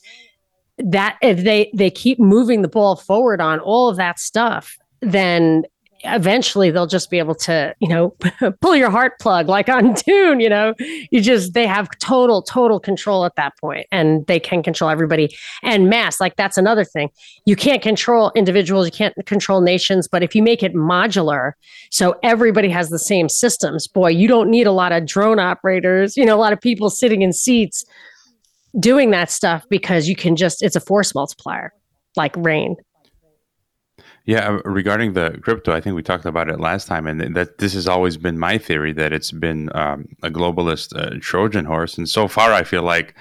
[0.78, 5.62] that if they they keep moving the ball forward on all of that stuff, then
[6.04, 8.14] eventually they'll just be able to, you know,
[8.60, 10.74] pull your heart plug like on Dune, you know.
[11.10, 15.34] You just they have total total control at that point and they can control everybody
[15.62, 17.10] and mass like that's another thing.
[17.46, 21.52] You can't control individuals, you can't control nations, but if you make it modular
[21.90, 26.16] so everybody has the same systems, boy, you don't need a lot of drone operators,
[26.16, 27.84] you know, a lot of people sitting in seats
[28.78, 31.72] doing that stuff because you can just it's a force multiplier
[32.16, 32.76] like rain.
[34.26, 37.58] Yeah, uh, regarding the crypto, I think we talked about it last time, and that
[37.58, 41.98] this has always been my theory that it's been um, a globalist uh, Trojan horse.
[41.98, 43.14] And so far, I feel like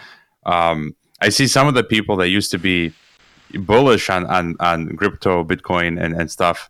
[0.46, 2.94] um, I see some of the people that used to be
[3.54, 6.70] bullish on on, on crypto, Bitcoin, and, and stuff.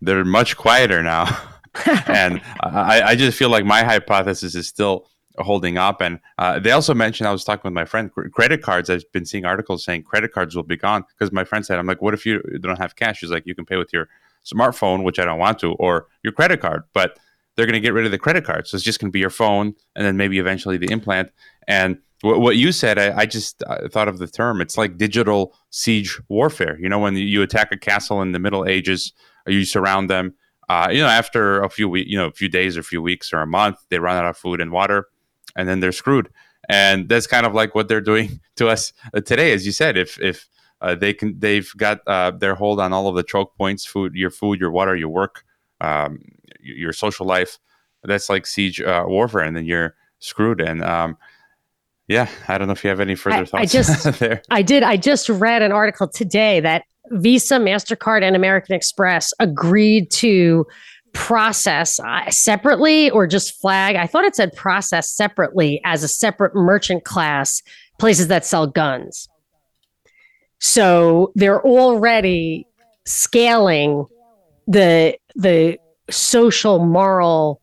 [0.00, 1.26] They're much quieter now,
[2.06, 6.00] and I, I just feel like my hypothesis is still holding up.
[6.00, 8.90] And uh, they also mentioned, I was talking with my friend, credit cards.
[8.90, 11.86] I've been seeing articles saying credit cards will be gone because my friend said, I'm
[11.86, 13.18] like, what if you don't have cash?
[13.18, 14.08] She's like, you can pay with your
[14.44, 16.84] smartphone, which I don't want to, or your credit card.
[16.92, 17.18] But
[17.56, 18.66] they're going to get rid of the credit card.
[18.66, 21.30] So it's just going to be your phone and then maybe eventually the implant.
[21.68, 24.60] And w- what you said, I, I just uh, thought of the term.
[24.60, 26.78] It's like digital siege warfare.
[26.80, 29.12] You know, when you attack a castle in the Middle Ages,
[29.46, 30.34] you surround them.
[30.68, 33.02] Uh, you know, after a few weeks, you know, a few days or a few
[33.02, 35.08] weeks or a month, they run out of food and water
[35.56, 36.30] and then they're screwed.
[36.68, 39.96] And that's kind of like what they're doing to us uh, today, as you said.
[39.96, 40.48] If if
[40.80, 44.14] uh, they can, they've got uh, their hold on all of the choke points: food,
[44.14, 45.44] your food, your water, your work,
[45.80, 46.20] um,
[46.60, 47.58] your social life.
[48.02, 50.60] That's like siege uh, warfare, and then you're screwed.
[50.60, 51.16] And um,
[52.08, 53.62] yeah, I don't know if you have any further I, thoughts.
[53.62, 54.42] I just, there.
[54.50, 54.82] I did.
[54.82, 60.66] I just read an article today that Visa, Mastercard, and American Express agreed to
[61.14, 63.96] process uh, separately or just flag.
[63.96, 67.62] I thought it said process separately as a separate merchant class,
[67.98, 69.28] places that sell guns.
[70.58, 72.66] So they're already
[73.06, 74.06] scaling
[74.66, 75.78] the the
[76.10, 77.60] social moral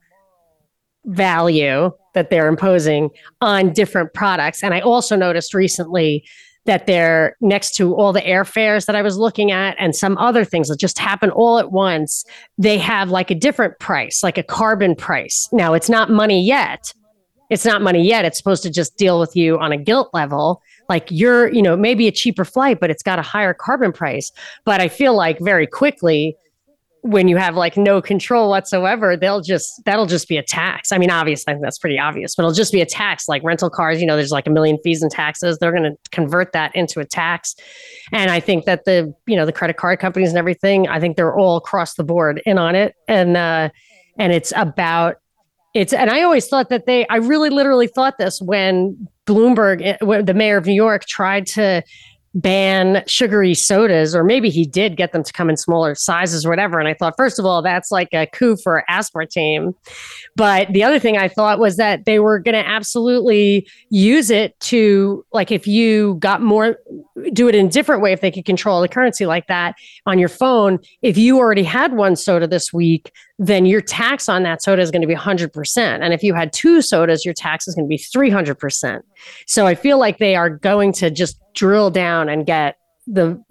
[1.05, 3.09] value that they're imposing
[3.39, 4.63] on different products.
[4.63, 6.23] And I also noticed recently
[6.65, 10.45] that they're next to all the airfares that I was looking at and some other
[10.45, 12.23] things that just happen all at once.
[12.57, 15.49] They have like a different price, like a carbon price.
[15.51, 16.93] Now, it's not money yet.
[17.49, 18.23] It's not money yet.
[18.23, 20.61] It's supposed to just deal with you on a guilt level.
[20.87, 24.31] Like you're, you know, maybe a cheaper flight, but it's got a higher carbon price.
[24.63, 26.37] But I feel like very quickly,
[27.01, 30.91] when you have like no control whatsoever, they'll just that'll just be a tax.
[30.91, 33.43] I mean, obviously I think that's pretty obvious, but it'll just be a tax like
[33.43, 35.57] rental cars, you know, there's like a million fees and taxes.
[35.57, 37.55] They're going to convert that into a tax.
[38.11, 41.17] And I think that the, you know, the credit card companies and everything, I think
[41.17, 42.95] they're all across the board in on it.
[43.07, 43.69] And uh
[44.17, 45.15] and it's about
[45.73, 50.21] it's and I always thought that they I really literally thought this when Bloomberg, eh,
[50.21, 51.81] the mayor of New York tried to
[52.33, 56.49] ban sugary sodas, or maybe he did get them to come in smaller sizes or
[56.49, 56.79] whatever.
[56.79, 59.73] And I thought, first of all, that's like a coup for aspartame.
[60.35, 64.57] But the other thing I thought was that they were going to absolutely use it
[64.61, 66.77] to, like, if you got more,
[67.33, 70.19] do it in a different way, if they could control the currency like that on
[70.19, 70.79] your phone.
[71.01, 74.91] If you already had one soda this week, then your tax on that soda is
[74.91, 75.77] going to be 100%.
[75.77, 79.01] And if you had two sodas, your tax is going to be 300%.
[79.47, 83.41] So I feel like they are going to just drill down and get the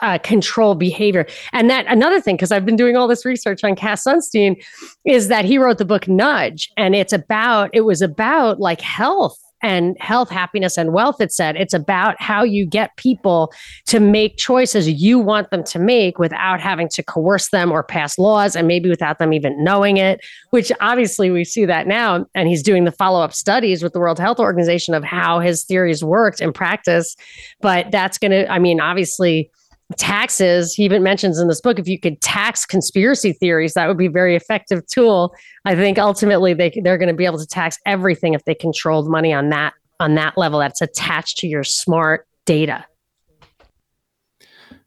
[0.00, 1.26] uh, control behavior.
[1.52, 4.62] And that another thing, because I've been doing all this research on Cass Sunstein,
[5.04, 9.38] is that he wrote the book Nudge, and it's about it was about like health
[9.62, 11.20] and health, happiness, and wealth.
[11.20, 13.52] It said it's about how you get people
[13.86, 18.18] to make choices you want them to make without having to coerce them or pass
[18.18, 20.20] laws, and maybe without them even knowing it.
[20.50, 24.00] Which obviously we see that now, and he's doing the follow up studies with the
[24.00, 27.16] World Health Organization of how his theories worked in practice.
[27.60, 29.50] But that's going to, I mean, obviously
[29.96, 33.98] taxes he even mentions in this book if you could tax conspiracy theories that would
[33.98, 35.34] be a very effective tool.
[35.64, 39.08] I think ultimately they, they're going to be able to tax everything if they controlled
[39.08, 42.84] money on that on that level that's attached to your smart data.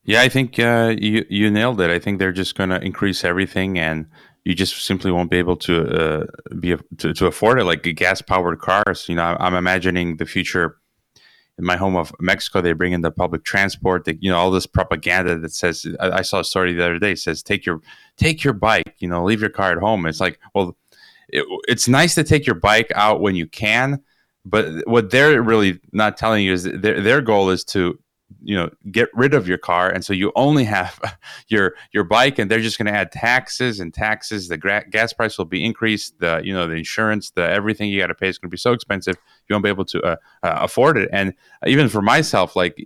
[0.04, 1.90] Yeah i think uh, you, you nailed it.
[1.90, 4.06] I think they're just going to increase everything and
[4.44, 6.26] you just simply won't be able to uh,
[6.60, 7.64] be to, to afford it.
[7.64, 10.78] Like gas powered cars you know i'm imagining the future
[11.58, 14.52] in my home of mexico they bring in the public transport they, you know all
[14.52, 17.82] this propaganda that says I, I saw a story the other day says take your
[18.18, 20.06] take your bike you know leave your car at home.
[20.06, 20.76] It's like well
[21.30, 24.02] it, it's nice to take your bike out when you can
[24.46, 28.00] but what they're really not telling you is their, their goal is to
[28.44, 31.00] you know get rid of your car and so you only have
[31.48, 34.48] your your bike and they're just going to add taxes and taxes.
[34.48, 36.20] The gra- gas price will be increased.
[36.20, 38.58] The you know the insurance the everything you got to pay is going to be
[38.58, 39.16] so expensive
[39.48, 41.10] you won't be able to uh, uh, afford it.
[41.12, 41.34] And
[41.66, 42.78] even for myself like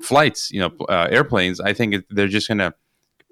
[0.00, 2.74] flights you know uh, airplanes i think they're just going to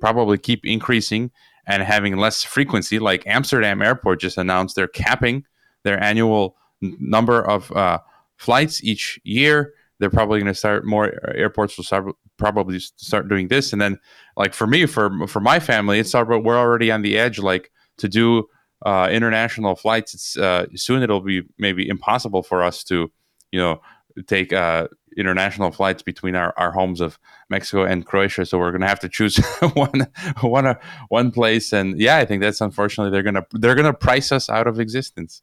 [0.00, 1.30] probably keep increasing
[1.66, 5.44] and having less frequency like amsterdam airport just announced they're capping
[5.82, 7.98] their annual number of uh,
[8.36, 12.06] flights each year they're probably going to start more airports will start
[12.38, 13.72] probably start doing this.
[13.72, 14.00] And then
[14.36, 18.08] like for me for for my family it's we're already on the edge like to
[18.08, 18.48] do
[18.84, 20.14] uh, international flights.
[20.14, 23.12] It's uh, soon it'll be maybe impossible for us to
[23.52, 23.80] you know
[24.26, 27.18] take uh, international flights between our, our homes of
[27.50, 28.46] Mexico and Croatia.
[28.46, 29.36] So we're going to have to choose
[29.74, 30.06] one
[30.40, 30.74] one uh,
[31.08, 31.74] one place.
[31.74, 34.66] And yeah I think that's unfortunately they're going to they're going to price us out
[34.66, 35.42] of existence.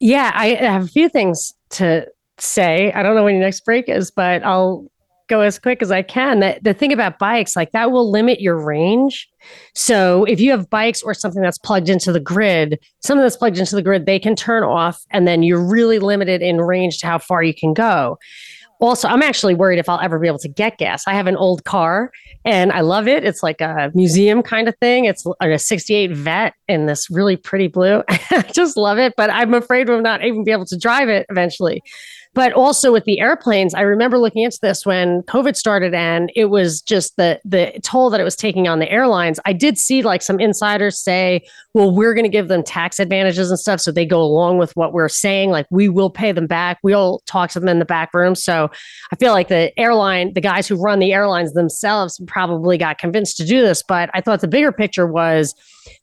[0.00, 2.06] Yeah I have a few things to
[2.40, 4.90] say, I don't know when your next break is, but I'll
[5.28, 6.40] go as quick as I can.
[6.40, 9.28] That the thing about bikes, like that will limit your range.
[9.74, 13.58] So if you have bikes or something that's plugged into the grid, something that's plugged
[13.58, 17.06] into the grid, they can turn off and then you're really limited in range to
[17.06, 18.18] how far you can go.
[18.80, 21.02] Also, I'm actually worried if I'll ever be able to get gas.
[21.08, 22.12] I have an old car
[22.44, 23.24] and I love it.
[23.24, 25.04] It's like a museum kind of thing.
[25.04, 28.04] It's a 68 vet in this really pretty blue.
[28.08, 31.26] I just love it, but I'm afraid we'll not even be able to drive it
[31.28, 31.82] eventually.
[32.34, 36.46] But also with the airplanes, I remember looking into this when COVID started and it
[36.46, 39.40] was just the the toll that it was taking on the airlines.
[39.44, 41.46] I did see like some insiders say,
[41.78, 44.74] well, we're going to give them tax advantages and stuff so they go along with
[44.74, 45.50] what we're saying.
[45.50, 46.80] Like we will pay them back.
[46.82, 48.34] We'll talk to them in the back room.
[48.34, 48.68] So
[49.12, 53.36] I feel like the airline, the guys who run the airlines themselves probably got convinced
[53.36, 53.84] to do this.
[53.86, 55.54] But I thought the bigger picture was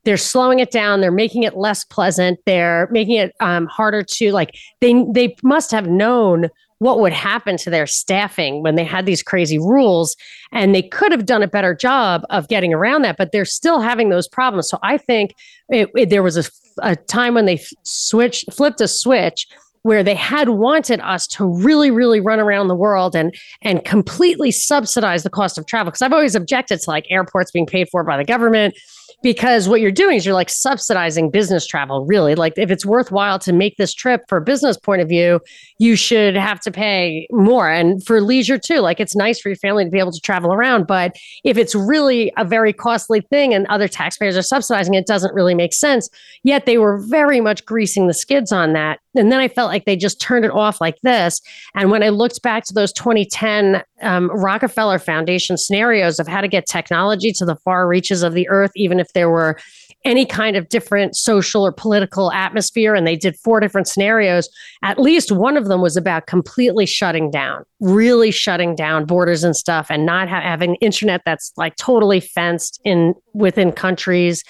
[0.06, 4.32] they're slowing it down they're making it less pleasant they're making it um, harder to
[4.32, 9.06] like they they must have known what would happen to their staffing when they had
[9.06, 10.16] these crazy rules
[10.52, 13.80] and they could have done a better job of getting around that but they're still
[13.80, 14.70] having those problems.
[14.70, 15.36] So i think
[15.70, 16.44] it, it, there was a,
[16.82, 19.48] a time when they switched flipped a switch
[19.86, 24.52] where they had wanted us to really really run around the world and and completely
[24.52, 28.04] subsidize the cost of travel because i've always objected to like airports being paid for
[28.04, 28.76] by the government
[29.24, 32.36] because what you're doing is you're like subsidizing business travel really.
[32.36, 35.40] Like if it's worthwhile to make this trip for business point of view
[35.78, 37.70] you should have to pay more.
[37.70, 40.54] And for leisure too like it's nice for your family to be able to travel
[40.54, 45.08] around but if it's really a very costly thing and other taxpayers are subsidizing it
[45.08, 46.10] doesn't really make sense.
[46.44, 49.86] Yet they were very much greasing the skids on that and then i felt like
[49.86, 51.42] they just turned it off like this.
[51.76, 56.48] And when i looked back to those 2010 um, rockefeller foundation scenarios of how to
[56.48, 59.58] get technology to the far reaches of the earth even if there were
[60.04, 64.48] any kind of different social or political atmosphere and they did four different scenarios
[64.84, 69.56] at least one of them was about completely shutting down really shutting down borders and
[69.56, 74.44] stuff and not ha- having internet that's like totally fenced in within countries.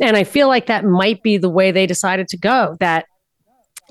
[0.00, 3.06] And i feel like that might be the way they decided to go that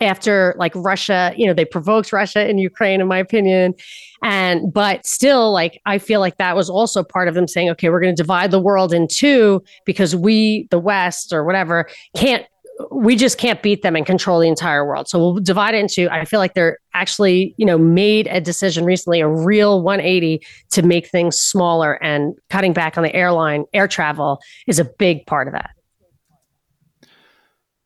[0.01, 3.75] after like Russia, you know, they provoked Russia in Ukraine, in my opinion.
[4.23, 7.89] And, but still, like, I feel like that was also part of them saying, okay,
[7.89, 12.45] we're going to divide the world in two because we, the West or whatever, can't,
[12.91, 15.07] we just can't beat them and control the entire world.
[15.07, 18.85] So we'll divide it into, I feel like they're actually, you know, made a decision
[18.85, 23.87] recently, a real 180 to make things smaller and cutting back on the airline, air
[23.87, 25.71] travel is a big part of that.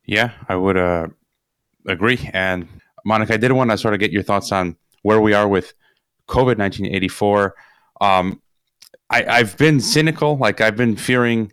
[0.06, 1.08] Yeah, I would, uh,
[1.86, 2.28] agree.
[2.32, 2.68] And
[3.04, 5.72] Monica, I did want to sort of get your thoughts on where we are with
[6.28, 7.54] COVID 1984.
[8.00, 8.42] Um,
[9.08, 10.36] I, have been cynical.
[10.36, 11.52] Like I've been fearing,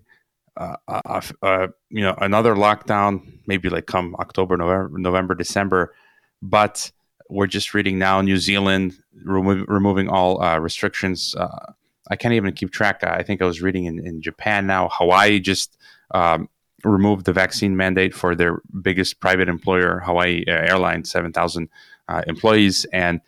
[0.58, 5.94] uh, uh, uh, you know, another lockdown, maybe like come October, November, November, December.
[6.42, 6.92] But
[7.30, 11.36] we're just reading now New Zealand remo- removing all uh, restrictions.
[11.36, 11.74] Uh,
[12.10, 13.04] I can't even keep track.
[13.04, 14.90] I think I was reading in, in Japan now.
[14.92, 15.78] Hawaii just
[16.12, 16.50] um,
[16.84, 21.70] removed the vaccine mandate for their biggest private employer, Hawaii Airlines, 7,000
[22.08, 22.86] uh, employees.
[22.92, 23.22] And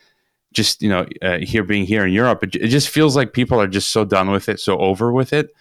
[0.53, 3.59] just, you know, uh, here being here in Europe, it, it, just feels like people
[3.59, 5.51] are just so done with it, so over with it,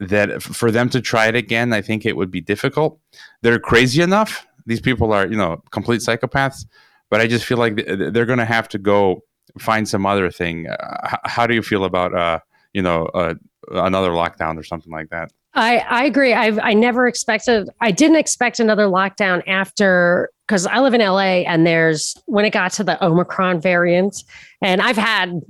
[0.00, 2.98] that for them to try it again, I think it would be difficult.
[3.42, 4.46] They're crazy enough.
[4.66, 6.66] These people are, you know, complete psychopaths.
[7.10, 9.22] But I just feel like they're going to have to go
[9.58, 10.68] find some other thing.
[10.68, 12.40] Uh, how do you feel about, uh,
[12.74, 13.34] you know, uh,
[13.70, 15.32] another lockdown or something like that?
[15.58, 16.32] I, I agree.
[16.32, 21.42] I've I never expected I didn't expect another lockdown after because I live in LA
[21.46, 24.22] and there's when it got to the Omicron variant,
[24.62, 25.40] and I've had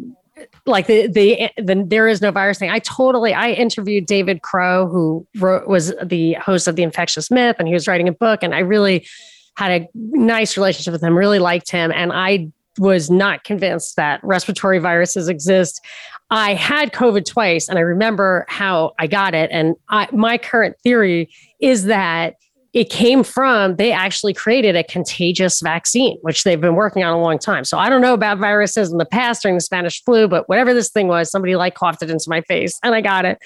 [0.66, 2.70] like the, the the there is no virus thing.
[2.70, 7.56] I totally I interviewed David Crowe, who wrote was the host of the Infectious Myth,
[7.58, 9.06] and he was writing a book, and I really
[9.56, 11.16] had a nice relationship with him.
[11.16, 15.84] Really liked him, and I was not convinced that respiratory viruses exist.
[16.30, 19.50] I had COVID twice, and I remember how I got it.
[19.52, 22.36] And I, my current theory is that
[22.74, 27.20] it came from they actually created a contagious vaccine, which they've been working on a
[27.20, 27.64] long time.
[27.64, 30.74] So I don't know about viruses in the past during the Spanish flu, but whatever
[30.74, 33.38] this thing was, somebody like coughed it into my face and I got it.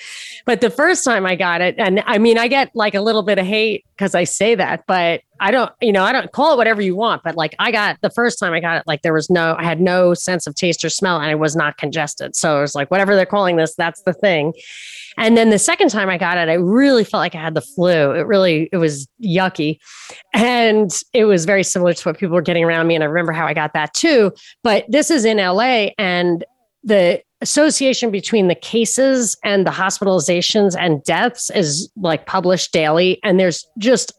[0.44, 3.22] But the first time I got it, and I mean, I get like a little
[3.22, 6.52] bit of hate because I say that, but I don't, you know, I don't call
[6.52, 9.02] it whatever you want, but like I got the first time I got it, like
[9.02, 11.78] there was no, I had no sense of taste or smell and I was not
[11.78, 12.36] congested.
[12.36, 14.52] So it was like, whatever they're calling this, that's the thing.
[15.18, 17.60] And then the second time I got it, I really felt like I had the
[17.60, 18.12] flu.
[18.12, 19.78] It really, it was yucky.
[20.32, 22.94] And it was very similar to what people were getting around me.
[22.94, 24.32] And I remember how I got that too.
[24.62, 26.44] But this is in LA and
[26.84, 33.38] the association between the cases and the hospitalizations and deaths is like published daily and
[33.38, 34.12] there's just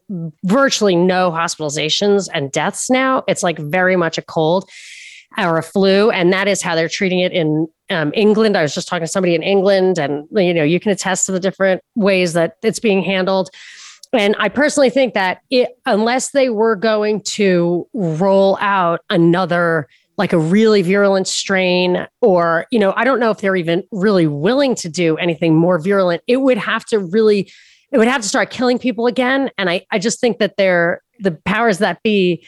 [0.44, 3.24] virtually no hospitalizations and deaths now.
[3.26, 4.68] It's like very much a cold
[5.38, 8.58] or a flu and that is how they're treating it in um, england.
[8.58, 11.32] I was just talking to somebody in england and you know you can attest to
[11.32, 13.48] the different ways that it's being handled.
[14.12, 20.32] And I personally think that it, unless they were going to roll out another like
[20.32, 24.74] a really virulent strain or you know i don't know if they're even really willing
[24.74, 26.22] to do anything more virulent.
[26.26, 27.50] It would have to really
[27.92, 29.50] it would have to start killing people again.
[29.58, 32.46] And i i just think that they're the powers that be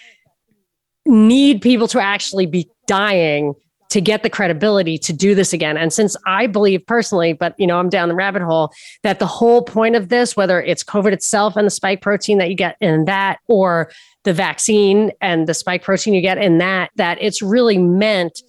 [1.05, 3.55] need people to actually be dying
[3.97, 5.79] to get the credibility to do this again.
[5.79, 8.71] And since I believe personally, but you know, I'm down the rabbit hole,
[9.03, 12.51] that the whole point of this, whether it's COVID itself and the spike protein that
[12.51, 13.91] you get in that, or
[14.25, 18.43] the vaccine and the spike protein you get in that, that it's really meant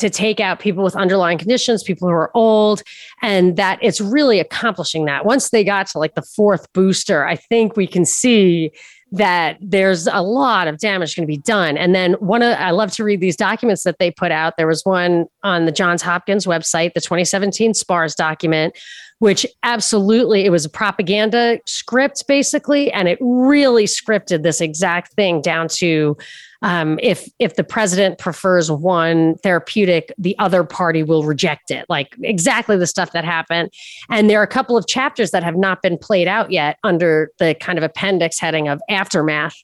[0.00, 2.82] to take out people with underlying conditions, people who are old,
[3.22, 5.24] and that it's really accomplishing that.
[5.24, 8.72] Once they got to like the fourth booster, I think we can see
[9.12, 11.76] that there's a lot of damage going to be done.
[11.76, 14.56] And then one of I love to read these documents that they put out.
[14.56, 18.78] There was one on the Johns Hopkins website, the 2017 SPARS document,
[19.20, 25.40] which absolutely it was a propaganda script basically, and it really scripted this exact thing
[25.40, 26.16] down to
[26.62, 31.86] um, if if the president prefers one therapeutic, the other party will reject it.
[31.88, 33.72] Like exactly the stuff that happened.
[34.10, 37.30] And there are a couple of chapters that have not been played out yet under
[37.38, 39.56] the kind of appendix heading of aftermath.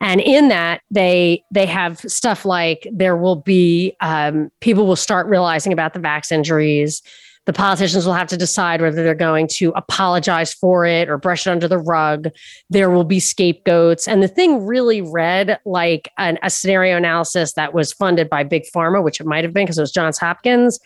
[0.00, 5.26] And in that, they they have stuff like there will be um, people will start
[5.26, 7.02] realizing about the vax injuries
[7.48, 11.46] the politicians will have to decide whether they're going to apologize for it or brush
[11.46, 12.28] it under the rug.
[12.68, 14.06] There will be scapegoats.
[14.06, 18.64] And the thing really read like an, a scenario analysis that was funded by Big
[18.64, 20.78] Pharma, which it might have been because it was Johns Hopkins.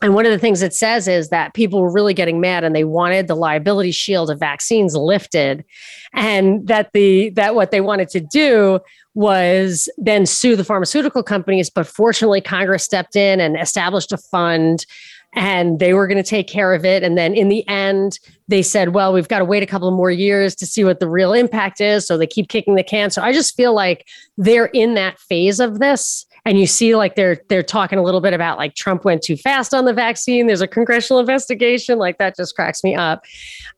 [0.00, 2.74] And one of the things it says is that people were really getting mad and
[2.74, 5.66] they wanted the liability shield of vaccines lifted.
[6.14, 8.80] And that the that what they wanted to do
[9.14, 11.68] was then sue the pharmaceutical companies.
[11.68, 14.86] But fortunately, Congress stepped in and established a fund
[15.34, 17.02] and they were going to take care of it.
[17.02, 18.18] And then in the end,
[18.48, 21.08] they said, well, we've got to wait a couple more years to see what the
[21.08, 22.06] real impact is.
[22.06, 23.10] So they keep kicking the can.
[23.10, 24.08] So I just feel like
[24.38, 26.24] they're in that phase of this.
[26.46, 29.36] And you see, like they're they're talking a little bit about like Trump went too
[29.36, 30.46] fast on the vaccine.
[30.46, 31.98] There's a congressional investigation.
[31.98, 33.24] Like that just cracks me up.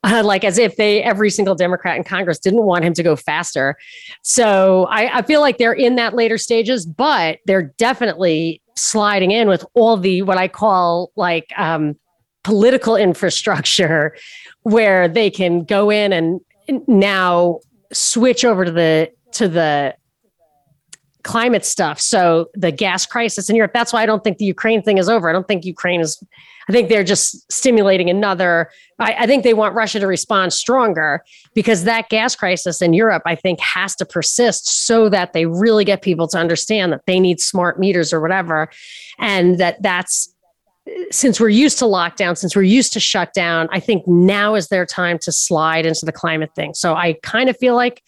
[0.05, 3.17] Uh, like as if they every single Democrat in Congress didn't want him to go
[3.17, 3.77] faster.
[4.23, 9.49] So I, I feel like they're in that later stages, but they're definitely sliding in
[9.49, 11.97] with all the what I call like um,
[12.43, 14.17] political infrastructure
[14.63, 16.41] where they can go in and
[16.87, 17.61] now
[17.93, 19.95] switch over to the to the
[21.23, 22.01] climate stuff.
[22.01, 25.09] So the gas crisis in Europe, that's why I don't think the Ukraine thing is
[25.09, 25.29] over.
[25.29, 26.23] I don't think Ukraine is
[26.71, 28.71] I think they're just stimulating another.
[29.01, 33.25] I, I, think they want Russia to respond stronger because that gas crisis in Europe,
[33.27, 37.19] I think, has to persist so that they really get people to understand that they
[37.19, 38.71] need smart meters or whatever.
[39.19, 40.33] And that that's
[41.11, 44.69] since we're used to lockdown, since we're used to shut down, I think now is
[44.69, 46.75] their time to slide into the climate thing.
[46.75, 48.01] So I kind of feel like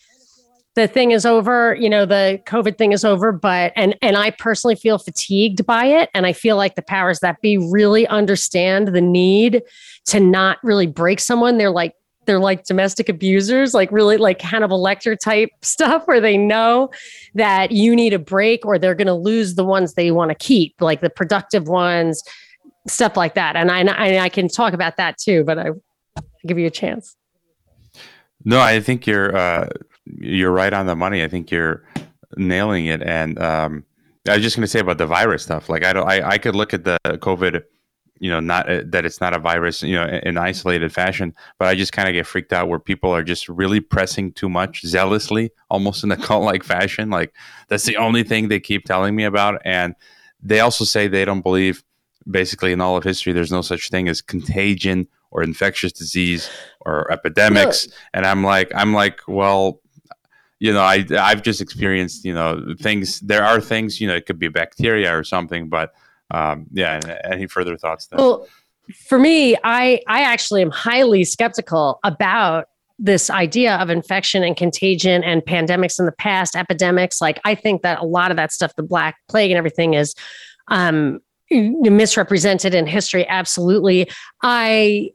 [0.74, 4.30] the thing is over you know the covid thing is over but and and i
[4.30, 6.10] personally feel fatigued by it.
[6.14, 9.62] And i feel like the powers that be really understand the need
[10.06, 11.58] to not really break someone.
[11.58, 11.94] They're like
[12.24, 16.88] they're like domestic abusers like really like hannibal lecter type stuff where they know
[17.34, 20.34] that you need a break or they're going to lose the ones they want to
[20.36, 22.22] keep like the productive ones
[22.88, 23.56] stuff like that.
[23.56, 25.70] And I, I i can talk about that too but i
[26.46, 27.16] give you a chance.
[28.44, 29.68] No, I think you're uh,
[30.06, 31.22] you're right on the money.
[31.22, 31.84] I think you're
[32.36, 33.02] nailing it.
[33.02, 33.84] And um,
[34.28, 35.68] I was just going to say about the virus stuff.
[35.68, 37.62] Like I don't, I, I could look at the COVID,
[38.18, 41.68] you know, not uh, that it's not a virus, you know, in isolated fashion, but
[41.68, 44.82] I just kind of get freaked out where people are just really pressing too much
[44.82, 47.10] zealously, almost in a cult like fashion.
[47.10, 47.34] Like
[47.68, 49.60] that's the only thing they keep telling me about.
[49.64, 49.94] And
[50.42, 51.82] they also say they don't believe
[52.30, 56.48] basically in all of history, there's no such thing as contagion or infectious disease
[56.82, 57.88] or epidemics.
[58.14, 59.80] And I'm like, I'm like, well,
[60.62, 63.18] you know, I I've just experienced, you know, things.
[63.18, 65.92] There are things, you know, it could be bacteria or something, but
[66.30, 67.00] um, yeah.
[67.24, 68.06] Any further thoughts?
[68.06, 68.16] There?
[68.16, 68.46] Well,
[68.94, 75.24] for me, I I actually am highly skeptical about this idea of infection and contagion
[75.24, 77.20] and pandemics in the past, epidemics.
[77.20, 80.14] Like I think that a lot of that stuff, the Black Plague and everything, is
[80.68, 81.18] um,
[81.50, 83.26] misrepresented in history.
[83.26, 84.08] Absolutely,
[84.44, 85.10] I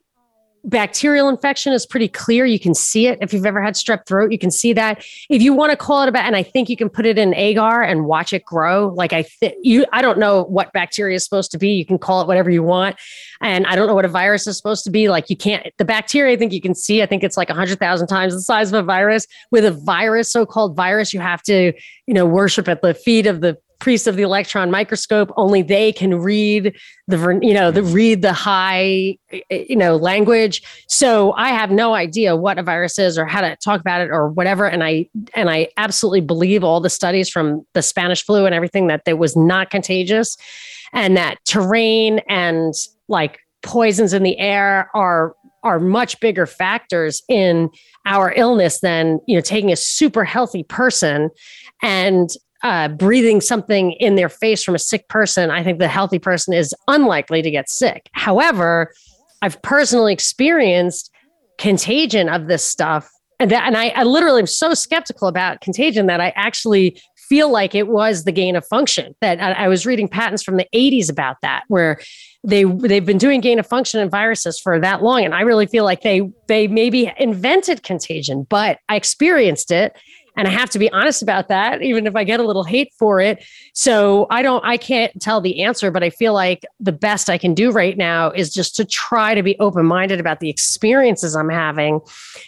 [0.68, 2.46] bacterial infection is pretty clear.
[2.46, 3.18] You can see it.
[3.22, 5.04] If you've ever had strep throat, you can see that.
[5.30, 7.34] If you want to call it about, and I think you can put it in
[7.34, 8.90] agar and watch it grow.
[8.90, 11.70] Like I think you, I don't know what bacteria is supposed to be.
[11.70, 12.98] You can call it whatever you want.
[13.40, 15.10] And I don't know what a virus is supposed to be.
[15.10, 17.54] Like you can't, the bacteria, I think you can see, I think it's like a
[17.54, 19.26] hundred thousand times the size of a virus.
[19.52, 21.72] With a virus, so-called virus, you have to,
[22.06, 25.92] you know, worship at the feet of the priests of the electron microscope only they
[25.92, 26.76] can read
[27.08, 30.62] the you know the read the high eh, eh, you know language.
[30.88, 34.10] So i have no idea what a virus is or how to talk about it
[34.10, 34.68] or whatever.
[34.68, 38.88] And i and i absolutely believe all the studies from the spanish flu and everything
[38.88, 40.38] that it was not contagious
[40.94, 42.74] and that terrain and
[43.08, 47.70] like poisons in the air are are much bigger factors in
[48.06, 51.30] our illness than you know taking a super healthy person.
[51.82, 52.30] And
[52.64, 56.54] uh, breathing something in their face from a sick person, I think the healthy person
[56.54, 58.10] is unlikely to get sick.
[58.14, 58.94] However,
[59.42, 61.12] I've personally experienced
[61.58, 63.10] contagion of this stuff.
[63.40, 67.00] And, that, and I, I literally am so skeptical about contagion that I actually
[67.30, 70.56] feel like it was the gain of function that I, I, was reading patents from
[70.56, 72.00] the 80s about that where
[72.44, 75.66] they they've been doing gain of function in viruses for that long and i really
[75.66, 79.98] feel like they they maybe invented contagion but i experienced it
[80.38, 82.94] and I have to be honest about that, even if I get a little hate
[82.94, 83.44] for it.
[83.74, 87.40] So I don't, I can't tell the answer, but I feel like the best I
[87.40, 91.36] can do right now is just to try to be open minded about the experiences
[91.36, 92.00] I'm having.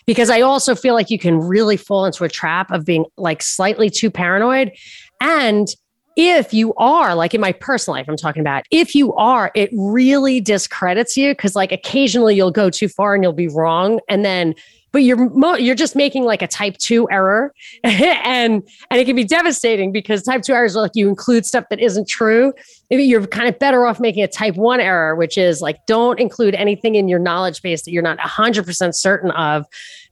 [0.05, 3.41] Because I also feel like you can really fall into a trap of being like
[3.41, 4.71] slightly too paranoid.
[5.19, 5.67] And
[6.15, 9.69] if you are like in my personal life i'm talking about if you are it
[9.71, 14.25] really discredits you because like occasionally you'll go too far and you'll be wrong and
[14.25, 14.53] then
[14.91, 17.53] but you're mo- you're just making like a type 2 error.
[17.83, 21.65] And and it can be devastating because type 2 errors are like you include stuff
[21.69, 22.53] that isn't true.
[22.89, 26.55] You're kind of better off making a type 1 error which is like don't include
[26.55, 29.65] anything in your knowledge base that you're not 100% certain of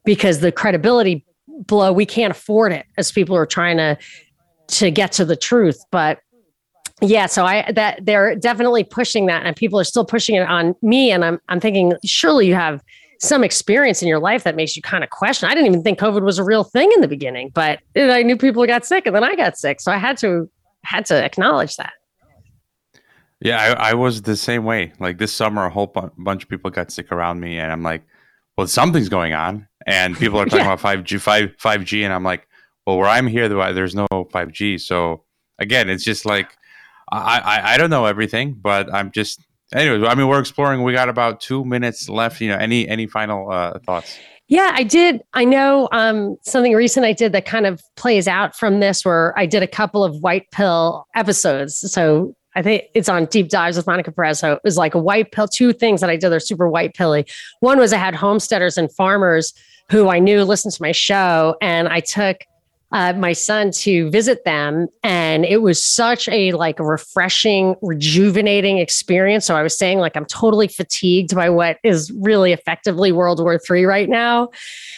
[0.03, 3.97] because the credibility blow we can't afford it as people are trying to
[4.67, 5.79] to get to the truth.
[5.91, 6.19] But
[6.99, 10.75] yeah so i that they're definitely pushing that and people are still pushing it on
[10.81, 11.11] me.
[11.11, 12.81] And i'm i'm thinking surely you have
[13.19, 15.49] some experience in your life that makes you kind of question.
[15.49, 18.37] I didn't even think COVID was a real thing in the beginning, but I knew
[18.37, 19.81] people got sick and then I got sick.
[19.81, 20.49] So I had to
[20.83, 21.93] had to acknowledge that.
[23.39, 24.93] Yeah, I, I was the same way.
[24.99, 27.83] Like this summer, a whole bu- bunch of people got sick around me, and I'm
[27.83, 28.03] like,
[28.57, 30.73] "Well, something's going on." And people are talking yeah.
[30.73, 32.47] about five G, five five G, and I'm like,
[32.85, 35.23] "Well, where I'm here, there's no five G." So
[35.59, 36.57] again, it's just like
[37.11, 40.83] I, I I don't know everything, but I'm just Anyways, I mean, we're exploring.
[40.83, 42.39] We got about two minutes left.
[42.39, 44.17] You know, any any final uh, thoughts?
[44.47, 45.21] Yeah, I did.
[45.33, 49.37] I know um, something recent I did that kind of plays out from this, where
[49.37, 51.79] I did a couple of white pill episodes.
[51.91, 54.39] So I think it's on Deep Dives with Monica Perez.
[54.39, 55.49] So it was like a white pill.
[55.49, 57.25] Two things that I did are super white pilly.
[57.59, 59.53] One was I had homesteaders and farmers
[59.91, 62.37] who I knew listened to my show, and I took
[62.91, 64.87] uh, my son to visit them.
[65.03, 69.45] And it was such a like refreshing rejuvenating experience.
[69.45, 73.57] So i was saying like i'm totally fatigued by what is really effectively world war
[73.59, 74.49] three right now.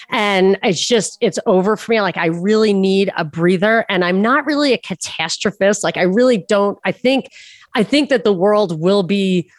[0.09, 2.01] And it's just it's over for me.
[2.01, 3.85] Like i really need a breather.
[3.89, 5.83] And i'm not really a catastrophist.
[5.83, 7.29] Like i really don't i think
[7.75, 9.49] i think that the world will be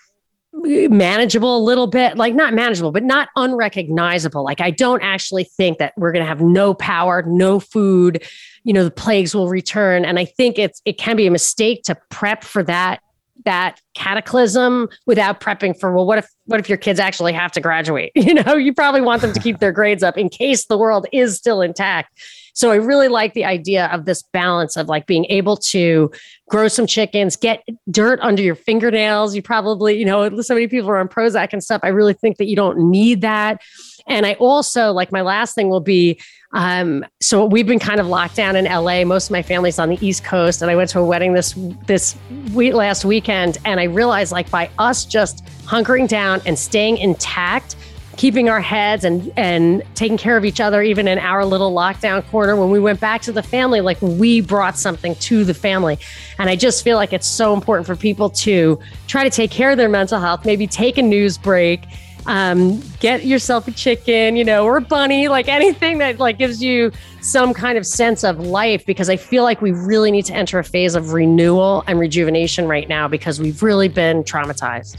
[0.53, 4.45] manageable a little bit like not manageable but not unrecognizable.
[4.45, 8.25] Like i don't actually think that we're going to have no power no food
[8.65, 10.05] you know the plagues will return.
[10.05, 13.01] And i think it's it can be a mistake to prep for that
[13.45, 17.61] that cataclysm without prepping for well what if what if your kids actually have to
[17.61, 18.13] graduate?
[18.17, 21.07] You know you probably want them to keep their grades up in case the world
[21.13, 22.19] is still intact
[22.61, 26.11] So I really like the idea of this balance of like being able to
[26.51, 29.35] grow some chickens, get dirt under your fingernails.
[29.35, 31.81] You probably, you know, so many people are on Prozac and stuff.
[31.83, 33.63] I really think that you don't need that.
[34.07, 36.21] And I also like my last thing will be
[36.53, 39.05] um, so we've been kind of locked down in LA.
[39.05, 41.55] Most of my family's on the East Coast, and I went to a wedding this
[41.87, 42.17] this
[42.53, 47.77] week last weekend, and I realized like by us just hunkering down and staying intact,
[48.21, 52.23] keeping our heads and and taking care of each other, even in our little lockdown
[52.31, 55.99] corner, when we went back to the family, like we brought something to the family,
[56.39, 59.71] and I just feel like it's so important for people to try to take care
[59.71, 61.81] of their mental health, maybe take a news break
[62.27, 66.63] um, get yourself a chicken, you know, or a bunny, like anything that like gives
[66.63, 66.93] you
[67.23, 68.85] some kind of sense of life.
[68.85, 72.69] Because I feel like we really need to enter a phase of renewal and rejuvenation
[72.69, 74.99] right now because we've really been traumatized.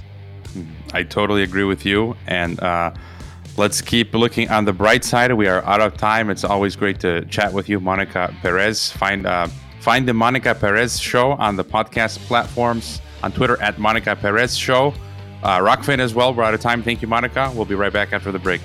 [0.94, 2.92] I totally agree with you, and uh,
[3.62, 5.32] let's keep looking on the bright side.
[5.34, 6.32] We are out of time.
[6.32, 8.92] It's always great to chat with you, Monica Perez.
[8.92, 9.48] Find uh,
[9.80, 14.96] find the Monica Perez Show on the podcast platforms on Twitter at Monica Perez Show.
[15.44, 16.34] Uh, Rokfin as well.
[16.34, 16.82] We're out of time.
[16.82, 17.52] Thank you, Monica.
[17.54, 18.62] We'll be right back after the break.